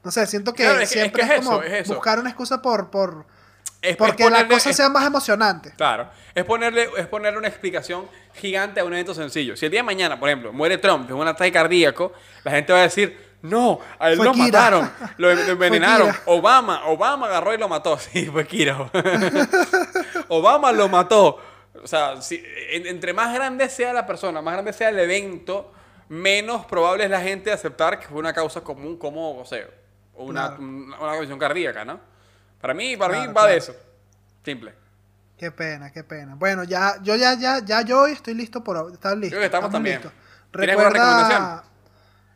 [0.02, 1.82] No sé, siento que Claro, es que- es siempre que es, es como eso, es
[1.82, 1.94] eso.
[1.94, 3.26] buscar una excusa por, por
[3.96, 5.72] porque la cosa es- sea más emocionante.
[5.76, 9.56] Claro, es ponerle, es ponerle una explicación gigante a un evento sencillo.
[9.56, 12.12] Si el día de mañana, por ejemplo, muere Trump de un ataque cardíaco,
[12.44, 14.44] la gente va a decir, no, a él Fue lo Kira.
[14.46, 16.14] mataron, lo, envenenaron.
[16.26, 17.98] Obama, Obama agarró y lo mató.
[18.12, 18.90] Sí, fue Kira.
[20.28, 21.38] Obama lo mató.
[21.82, 25.72] O sea, si- en- entre más grande sea la persona, más grande sea el evento,
[26.08, 29.66] menos probable es la gente aceptar que fue una causa común como, o sea,
[30.14, 30.62] una, Claro.
[30.62, 32.00] una, una condición cardíaca, ¿no?
[32.60, 33.74] Para mí, para mí Claro, va de eso.
[34.44, 34.74] Simple.
[35.38, 36.34] Qué pena, qué pena.
[36.34, 39.30] Bueno, ya, yo ya, ya, ya yo hoy estoy listo por estar listo.
[39.30, 39.96] Creo que estamos también.
[39.96, 40.12] listos.
[40.52, 41.62] ¿Tienes recomendación?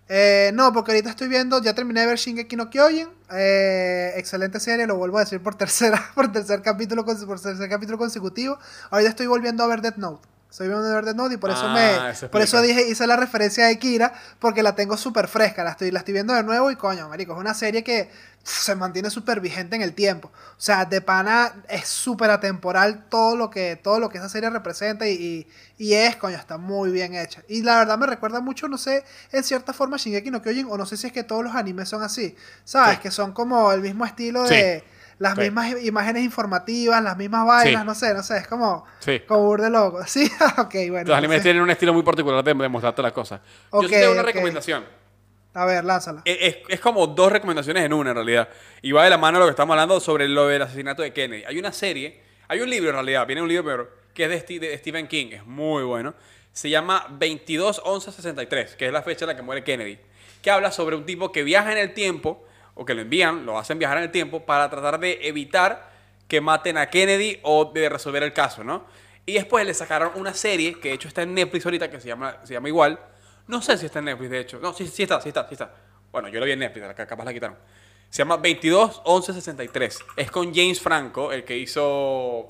[0.08, 3.08] Eh, no, porque ahorita estoy viendo, ya terminé de ver Shingeki no Kyojin.
[3.32, 7.98] Eh, excelente serie, lo vuelvo a decir por tercera, por tercer capítulo, por tercer capítulo
[7.98, 8.58] consecutivo.
[8.90, 10.33] Ahorita estoy volviendo a ver Death Note.
[10.54, 12.88] Estoy viendo a ver Death Note y por eso Ah, me, eso por eso dije,
[12.88, 16.32] hice la referencia de Kira, porque la tengo súper fresca, la estoy, la estoy viendo
[16.32, 18.08] de nuevo y coño, marico, es una serie que
[18.44, 20.28] pff, se mantiene súper vigente en el tiempo.
[20.28, 24.48] O sea, de pana es súper atemporal todo lo que, todo lo que esa serie
[24.48, 27.42] representa y, y, y es, coño, está muy bien hecha.
[27.48, 30.78] Y la verdad me recuerda mucho, no sé, en cierta forma Shingeki no Kyojin, o
[30.78, 32.94] no sé si es que todos los animes son así, ¿sabes?
[32.94, 33.00] Sí.
[33.02, 34.54] Que son como el mismo estilo Sí.
[35.18, 35.40] Las Sí.
[35.42, 37.86] mismas imágenes informativas, las mismas vainas, Sí.
[37.86, 39.20] no sé, no sé, es como, Sí.
[39.26, 40.02] como burde loco.
[40.06, 41.04] Sí, ok, bueno.
[41.08, 43.40] Los animes tienen un estilo muy particular de, de mostrarte las cosas.
[43.70, 44.84] Ok, Yo tengo una recomendación.
[45.56, 46.22] A ver, lánzala.
[46.24, 48.48] Es, es- es como dos recomendaciones en una, en realidad.
[48.82, 51.44] Y va de la mano lo que estamos hablando sobre lo del asesinato de Kennedy.
[51.44, 54.44] Hay una serie, hay un libro en realidad, viene un libro pero que es de,
[54.44, 56.12] Sti- de Stephen King, es muy bueno.
[56.52, 59.98] Se llama 22-11-63, que es la fecha en la que muere Kennedy.
[60.42, 62.44] Que habla sobre un tipo que viaja en el tiempo,
[62.74, 65.90] o que lo envían, lo hacen viajar en el tiempo, para tratar de evitar
[66.28, 68.84] que maten a Kennedy o de resolver el caso, ¿no?
[69.26, 72.08] Y después le sacaron una serie, que de hecho está en Netflix ahorita, que se
[72.08, 72.98] llama, se llama igual.
[73.46, 74.58] No sé si está en Netflix, de hecho.
[74.58, 75.70] No, sí, sí está, sí está, sí está.
[76.12, 77.56] Bueno, yo lo vi en Netflix, capaz la quitaron.
[78.10, 80.04] Se llama 22-11-63.
[80.16, 81.82] Es con James Franco, el que hizo...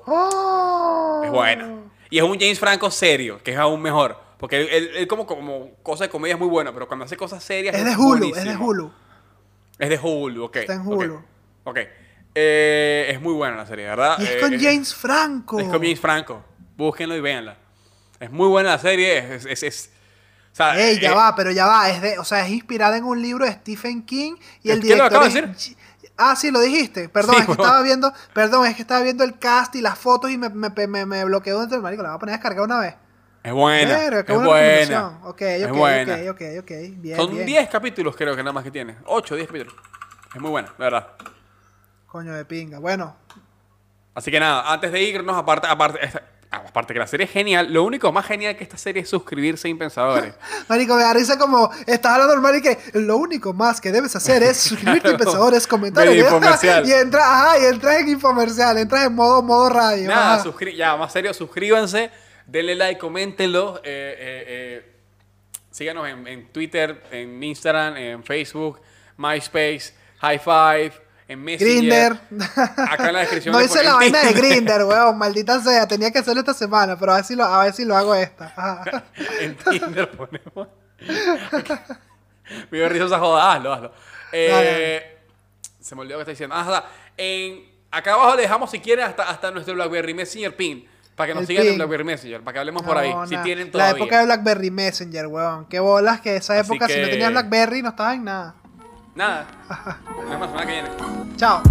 [0.06, 1.22] ¡Oh!
[1.24, 1.90] Es bueno.
[2.10, 4.18] Y es un James Franco serio, que es aún mejor.
[4.38, 7.16] Porque él, él- él como, como cosa de comedia es muy bueno, pero cuando hace
[7.16, 7.74] cosas serias...
[7.74, 8.56] Es de Hulu, es de.
[8.56, 8.92] Hulu.
[9.78, 10.56] Es de Hulu, ok.
[10.56, 11.22] Está en Hulu.
[11.64, 11.78] Ok.
[12.34, 14.16] Eh, es muy buena la serie, ¿verdad?
[14.18, 15.58] Y es Eh, con James Franco.
[15.60, 16.44] Es con James Franco.
[16.76, 17.56] Búsquenlo y véanla.
[18.18, 19.34] Es muy buena la serie.
[19.36, 19.90] Es, es, es-
[20.52, 21.90] o sea, Ey, ya eh, va, pero ya va.
[21.90, 24.82] Es de, o sea, es inspirada en un libro de Stephen King y el lo
[24.84, 25.76] director acabo es de G-
[26.16, 27.08] Ah, sí, lo dijiste.
[27.08, 29.98] Perdón, Sí, es que estaba viendo, perdón, es que estaba viendo el cast y las
[29.98, 32.04] fotos y me, me, me, me bloqueó dentro del marico.
[32.04, 32.94] La voy a poner a descargar una vez.
[33.44, 34.04] Es buena.
[34.04, 35.12] Es buena
[35.44, 36.16] es buena.
[36.30, 36.70] ok, ok, ok.
[36.96, 37.46] Bien, Son bien.
[37.46, 38.96] 10 capítulos creo que nada más que tiene.
[39.04, 39.74] 8 o 10 capítulos.
[40.34, 41.08] Es muy buena, la verdad.
[42.06, 42.78] Coño de pinga.
[42.78, 43.16] Bueno,
[44.14, 46.22] Así que nada, antes de irnos, aparte, aparte, esta-
[46.52, 49.66] aparte que la serie es genial, lo único más genial que esta serie es suscribirse
[49.66, 50.34] a Impensadores.
[50.68, 54.14] Marico, me da risa como estás hablando normal y que lo único más que debes
[54.14, 56.20] hacer es suscribirte a Impensadores, comentar y
[56.92, 60.08] entras, ajá, y entras en infomercial, entras en modo, modo radio.
[60.08, 60.44] Nada,
[60.76, 62.12] ya, más serio, suscríbanse,
[62.46, 63.78] denle like, coméntenlo.
[63.78, 64.92] eh, eh, eh,
[65.70, 68.80] síganos en, en Twitter, en Instagram, en Facebook,
[69.16, 70.92] MySpace, High Five,
[71.26, 71.76] en Messenger.
[71.76, 72.20] Grinder.
[72.88, 74.32] Acá en la descripción No hice la vaina de.
[74.34, 75.16] Grinder, weón.
[75.18, 75.88] Maldita sea.
[75.88, 78.14] Tenía que hacerlo esta semana, pero a ver si lo, a ver si lo hago
[78.14, 78.46] esta.
[78.56, 79.04] Ajá.
[79.40, 80.68] en Tinder ponemos.
[82.70, 83.54] Me dio risa esa joda.
[83.54, 83.92] Hazlo, hazlo.
[84.32, 85.18] Eh,
[85.80, 86.54] Se me olvidó que está diciendo.
[86.58, 86.84] Ah,
[87.16, 90.86] en, acá abajo le dejamos, si quieren, hasta, hasta nuestro BlackBerry Messenger pin.
[91.14, 91.76] Para que nos El sigan en.
[91.76, 92.40] BlackBerry Messenger.
[92.42, 93.12] Para que hablemos por ahí.
[93.28, 94.02] Si tienen La todavía.
[94.02, 95.66] época de Blackberry Messenger, weón.
[95.66, 98.54] Qué bolas que esa Así época, si no que- tenías Blackberry, no estabas en nada.
[99.14, 99.46] Nada.
[100.06, 100.88] Nos vemos la semana que viene.
[101.36, 101.62] Chao.